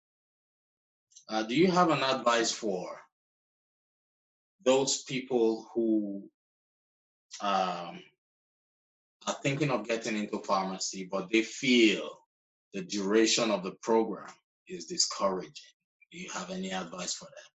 Uh, 1.29 1.45
do 1.45 1.55
you 1.55 1.71
have 1.71 1.91
an 1.91 2.03
advice 2.03 2.51
for 2.51 2.99
those 4.65 5.03
people 5.03 5.69
who 5.73 6.29
um, 7.41 8.01
are 9.27 9.37
thinking 9.43 9.71
of 9.71 9.87
getting 9.87 10.17
into 10.17 10.39
pharmacy, 10.39 11.09
but 11.11 11.31
they 11.31 11.43
feel 11.43 12.19
the 12.73 12.83
duration 12.83 13.51
of 13.51 13.63
the 13.63 13.73
program 13.83 14.33
is 14.69 14.87
discouraging. 14.87 15.53
Do 16.13 16.19
you 16.19 16.31
have 16.33 16.51
any 16.51 16.73
advice 16.73 17.15
for 17.15 17.27
them? 17.27 17.51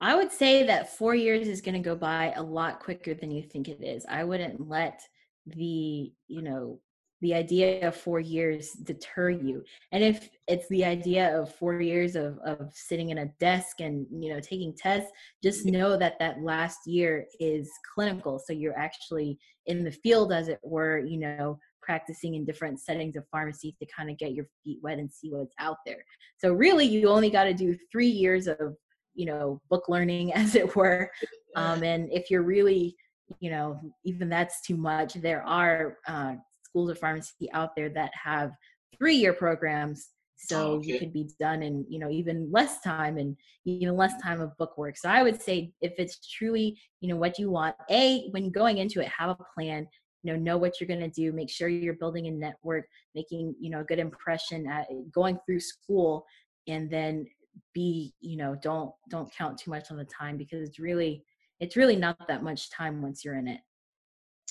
I 0.00 0.16
would 0.16 0.32
say 0.32 0.64
that 0.64 0.96
four 0.96 1.14
years 1.14 1.46
is 1.46 1.60
going 1.60 1.74
to 1.74 1.80
go 1.80 1.94
by 1.94 2.32
a 2.34 2.42
lot 2.42 2.80
quicker 2.80 3.14
than 3.14 3.30
you 3.30 3.42
think 3.42 3.68
it 3.68 3.82
is. 3.82 4.06
I 4.08 4.24
wouldn't 4.24 4.68
let 4.68 5.02
the, 5.46 6.12
you 6.26 6.42
know, 6.42 6.80
the 7.20 7.34
idea 7.34 7.86
of 7.86 7.94
four 7.94 8.20
years 8.20 8.72
deter 8.72 9.30
you. 9.30 9.62
And 9.92 10.02
if 10.02 10.30
it's 10.48 10.68
the 10.68 10.84
idea 10.84 11.38
of 11.38 11.54
four 11.54 11.80
years 11.80 12.16
of, 12.16 12.38
of 12.38 12.70
sitting 12.72 13.10
in 13.10 13.18
a 13.18 13.26
desk 13.38 13.80
and 13.80 14.06
you 14.10 14.32
know 14.32 14.40
taking 14.40 14.74
tests 14.74 15.10
just 15.42 15.66
know 15.66 15.96
that 15.96 16.18
that 16.18 16.42
last 16.42 16.86
year 16.86 17.26
is 17.38 17.70
clinical. 17.94 18.38
So 18.38 18.52
you're 18.52 18.78
actually 18.78 19.38
in 19.66 19.84
the 19.84 19.92
field 19.92 20.32
as 20.32 20.48
it 20.48 20.60
were 20.62 20.98
you 20.98 21.18
know 21.18 21.58
practicing 21.82 22.34
in 22.34 22.44
different 22.44 22.80
settings 22.80 23.16
of 23.16 23.24
pharmacy 23.30 23.74
to 23.78 23.86
kind 23.86 24.10
of 24.10 24.18
get 24.18 24.32
your 24.32 24.46
feet 24.64 24.78
wet 24.82 24.98
and 24.98 25.10
see 25.10 25.30
what's 25.30 25.54
out 25.58 25.78
there. 25.84 26.04
So 26.38 26.52
really 26.52 26.86
you 26.86 27.08
only 27.08 27.30
got 27.30 27.44
to 27.44 27.54
do 27.54 27.76
three 27.92 28.08
years 28.08 28.46
of 28.46 28.76
you 29.14 29.26
know 29.26 29.60
book 29.68 29.88
learning 29.88 30.32
as 30.34 30.54
it 30.54 30.74
were. 30.74 31.10
Um, 31.56 31.82
and 31.82 32.10
if 32.10 32.30
you're 32.30 32.42
really 32.42 32.96
you 33.38 33.50
know 33.50 33.78
even 34.04 34.28
that's 34.28 34.60
too 34.62 34.76
much 34.76 35.14
there 35.14 35.42
are 35.44 35.98
uh, 36.08 36.34
schools 36.70 36.90
of 36.90 36.98
pharmacy 36.98 37.50
out 37.52 37.74
there 37.76 37.88
that 37.90 38.10
have 38.14 38.52
three 38.96 39.16
year 39.16 39.32
programs 39.32 40.10
so 40.36 40.58
oh, 40.58 40.70
okay. 40.76 40.92
you 40.92 40.98
could 40.98 41.12
be 41.12 41.28
done 41.38 41.62
in 41.62 41.84
you 41.88 41.98
know 41.98 42.10
even 42.10 42.50
less 42.50 42.80
time 42.80 43.18
and 43.18 43.36
even 43.66 43.94
less 43.94 44.14
time 44.22 44.40
of 44.40 44.56
book 44.56 44.78
work. 44.78 44.96
So 44.96 45.08
i 45.08 45.22
would 45.22 45.40
say 45.40 45.72
if 45.82 45.92
it's 45.98 46.18
truly 46.26 46.78
you 47.00 47.08
know 47.08 47.16
what 47.16 47.38
you 47.38 47.50
want 47.50 47.76
a 47.90 48.28
when 48.30 48.50
going 48.50 48.78
into 48.78 49.00
it 49.00 49.08
have 49.08 49.30
a 49.30 49.44
plan 49.54 49.86
you 50.22 50.32
know 50.32 50.38
know 50.38 50.56
what 50.56 50.80
you're 50.80 50.88
going 50.88 51.00
to 51.00 51.08
do 51.08 51.32
make 51.32 51.50
sure 51.50 51.68
you're 51.68 51.94
building 51.94 52.26
a 52.26 52.30
network 52.30 52.86
making 53.14 53.54
you 53.60 53.70
know 53.70 53.80
a 53.80 53.84
good 53.84 53.98
impression 53.98 54.66
at 54.66 54.86
going 55.12 55.38
through 55.44 55.60
school 55.60 56.24
and 56.68 56.90
then 56.90 57.26
be 57.74 58.14
you 58.20 58.36
know 58.36 58.56
don't 58.62 58.92
don't 59.10 59.32
count 59.34 59.58
too 59.58 59.70
much 59.70 59.90
on 59.90 59.98
the 59.98 60.04
time 60.04 60.38
because 60.38 60.66
it's 60.66 60.78
really 60.78 61.22
it's 61.58 61.76
really 61.76 61.96
not 61.96 62.16
that 62.28 62.42
much 62.42 62.70
time 62.70 63.02
once 63.02 63.22
you're 63.22 63.36
in 63.36 63.46
it. 63.46 63.60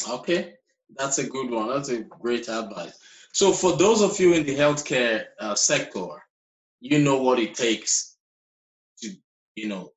Okay 0.08 0.54
that's 0.98 1.20
a 1.20 1.28
good 1.28 1.50
one. 1.50 1.70
That's 1.70 1.90
a 1.90 2.02
great 2.02 2.48
advice. 2.50 2.98
So, 3.34 3.54
for 3.54 3.78
those 3.78 4.02
of 4.02 4.20
you 4.20 4.34
in 4.34 4.46
the 4.46 4.56
healthcare 4.56 5.26
uh, 5.40 5.56
sector, 5.56 6.08
you 6.80 7.00
know 7.00 7.22
what 7.22 7.40
it 7.40 7.54
takes 7.54 8.18
to, 9.02 9.12
you 9.56 9.68
know, 9.68 9.92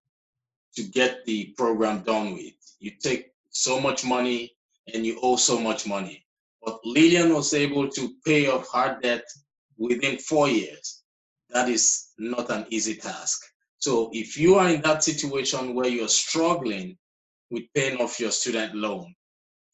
to 0.77 0.83
get 0.83 1.25
the 1.25 1.55
program 1.57 2.03
done 2.03 2.35
with. 2.35 2.55
You 2.81 2.93
take 3.01 3.33
so 3.51 3.81
much 3.81 4.05
money 4.05 4.55
and 4.93 5.07
you 5.07 5.19
owe 5.23 5.37
so 5.37 5.59
much 5.59 5.87
money. 5.87 6.25
But 6.63 6.81
Lillian 6.85 7.35
was 7.35 7.55
able 7.55 7.89
to 7.89 8.15
pay 8.25 8.49
off 8.49 8.71
her 8.73 8.99
debt 9.01 9.25
within 9.79 10.19
four 10.19 10.49
years. 10.49 11.03
That 11.51 11.69
is 11.69 12.09
not 12.19 12.51
an 12.51 12.67
easy 12.71 12.97
task. 12.97 13.43
So, 13.79 14.11
if 14.13 14.39
you 14.39 14.57
are 14.57 14.69
in 14.69 14.83
that 14.83 15.03
situation 15.03 15.75
where 15.75 15.89
you're 15.89 16.09
struggling 16.09 16.99
with 17.51 17.65
paying 17.75 18.01
off 18.01 18.21
your 18.21 18.31
student 18.31 18.75
loan, 18.75 19.15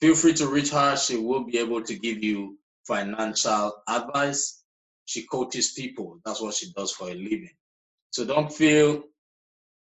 feel 0.00 0.14
free 0.14 0.34
to 0.34 0.48
reach 0.48 0.70
her. 0.70 0.96
She 0.96 1.16
will 1.16 1.44
be 1.44 1.58
able 1.58 1.82
to 1.82 1.98
give 1.98 2.22
you 2.22 2.58
financial 2.86 3.82
advice. 3.88 4.62
She 5.06 5.26
coaches 5.26 5.72
people. 5.72 6.20
That's 6.24 6.40
what 6.40 6.54
she 6.54 6.72
does 6.72 6.92
for 6.92 7.08
a 7.08 7.14
living. 7.14 7.54
So 8.10 8.24
don't 8.24 8.52
feel 8.52 9.02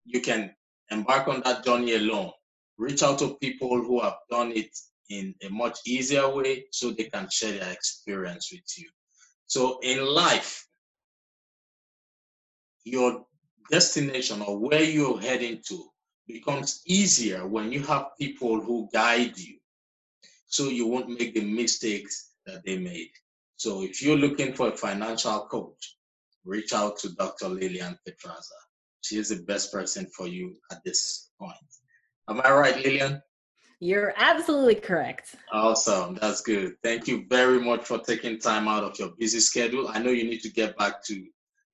you 0.04 0.20
can 0.20 0.54
embark 0.90 1.28
on 1.28 1.42
that 1.44 1.64
journey 1.64 1.94
alone. 1.94 2.32
Reach 2.76 3.02
out 3.02 3.18
to 3.20 3.36
people 3.40 3.82
who 3.82 4.00
have 4.00 4.16
done 4.30 4.52
it 4.52 4.70
in 5.10 5.34
a 5.42 5.48
much 5.48 5.78
easier 5.86 6.28
way 6.34 6.64
so 6.72 6.90
they 6.90 7.04
can 7.04 7.28
share 7.30 7.52
their 7.52 7.72
experience 7.72 8.50
with 8.52 8.62
you. 8.76 8.88
So 9.46 9.78
in 9.82 10.04
life, 10.04 10.66
your 12.84 13.24
destination 13.70 14.42
or 14.42 14.58
where 14.58 14.82
you're 14.82 15.20
heading 15.20 15.62
to 15.68 15.84
becomes 16.26 16.82
easier 16.86 17.46
when 17.46 17.72
you 17.72 17.82
have 17.82 18.08
people 18.18 18.60
who 18.60 18.88
guide 18.92 19.36
you 19.38 19.58
so 20.54 20.68
you 20.68 20.86
won't 20.86 21.08
make 21.08 21.34
the 21.34 21.40
mistakes 21.40 22.30
that 22.46 22.64
they 22.64 22.78
made. 22.78 23.10
So 23.56 23.82
if 23.82 24.00
you're 24.00 24.16
looking 24.16 24.54
for 24.54 24.68
a 24.68 24.76
financial 24.76 25.48
coach, 25.50 25.96
reach 26.44 26.72
out 26.72 26.96
to 26.98 27.08
Dr. 27.08 27.48
Lillian 27.48 27.98
Pedraza. 28.06 28.54
She 29.00 29.16
is 29.16 29.30
the 29.30 29.42
best 29.42 29.72
person 29.72 30.06
for 30.16 30.28
you 30.28 30.54
at 30.70 30.78
this 30.84 31.30
point. 31.40 31.56
Am 32.28 32.40
I 32.44 32.52
right, 32.52 32.76
Lillian? 32.76 33.20
You're 33.80 34.14
absolutely 34.16 34.76
correct. 34.76 35.34
Awesome. 35.52 36.18
That's 36.20 36.40
good. 36.40 36.76
Thank 36.84 37.08
you 37.08 37.24
very 37.28 37.60
much 37.60 37.84
for 37.84 37.98
taking 37.98 38.38
time 38.38 38.68
out 38.68 38.84
of 38.84 38.96
your 38.96 39.10
busy 39.18 39.40
schedule. 39.40 39.88
I 39.88 39.98
know 39.98 40.10
you 40.10 40.22
need 40.22 40.42
to 40.42 40.52
get 40.52 40.78
back 40.78 41.02
to 41.06 41.20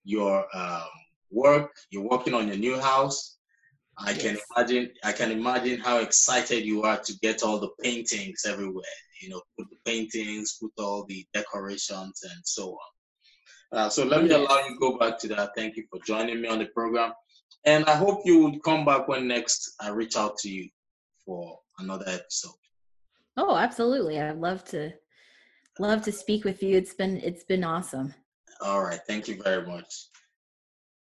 your 0.04 0.46
um, 0.56 0.88
work. 1.30 1.70
You're 1.90 2.08
working 2.08 2.32
on 2.32 2.48
your 2.48 2.56
new 2.56 2.80
house. 2.80 3.36
I 4.06 4.12
yes. 4.12 4.22
can 4.22 4.38
imagine. 4.56 4.90
I 5.04 5.12
can 5.12 5.30
imagine 5.30 5.80
how 5.80 5.98
excited 5.98 6.64
you 6.64 6.82
are 6.82 6.98
to 6.98 7.12
get 7.22 7.42
all 7.42 7.58
the 7.58 7.70
paintings 7.82 8.44
everywhere. 8.46 8.84
You 9.20 9.30
know, 9.30 9.42
put 9.58 9.68
the 9.70 9.76
paintings, 9.84 10.58
put 10.60 10.72
all 10.78 11.04
the 11.06 11.26
decorations, 11.34 12.20
and 12.22 12.40
so 12.44 12.70
on. 12.70 13.78
Uh, 13.78 13.88
so 13.88 14.04
let 14.04 14.24
me 14.24 14.30
allow 14.30 14.58
you 14.66 14.78
go 14.80 14.98
back 14.98 15.18
to 15.18 15.28
that. 15.28 15.50
Thank 15.56 15.76
you 15.76 15.84
for 15.90 16.00
joining 16.04 16.40
me 16.40 16.48
on 16.48 16.58
the 16.58 16.66
program, 16.66 17.12
and 17.64 17.84
I 17.84 17.94
hope 17.94 18.22
you 18.24 18.42
would 18.44 18.62
come 18.62 18.84
back 18.84 19.06
when 19.06 19.28
next 19.28 19.74
I 19.80 19.90
reach 19.90 20.16
out 20.16 20.36
to 20.38 20.48
you 20.50 20.68
for 21.24 21.58
another 21.78 22.06
episode. 22.08 22.54
Oh, 23.36 23.56
absolutely! 23.56 24.18
I'd 24.18 24.38
love 24.38 24.64
to 24.66 24.92
love 25.78 26.02
to 26.02 26.12
speak 26.12 26.44
with 26.44 26.62
you. 26.62 26.76
It's 26.76 26.94
been 26.94 27.18
it's 27.18 27.44
been 27.44 27.64
awesome. 27.64 28.14
All 28.62 28.82
right. 28.82 29.00
Thank 29.06 29.28
you 29.28 29.40
very 29.42 29.66
much. 29.66 30.09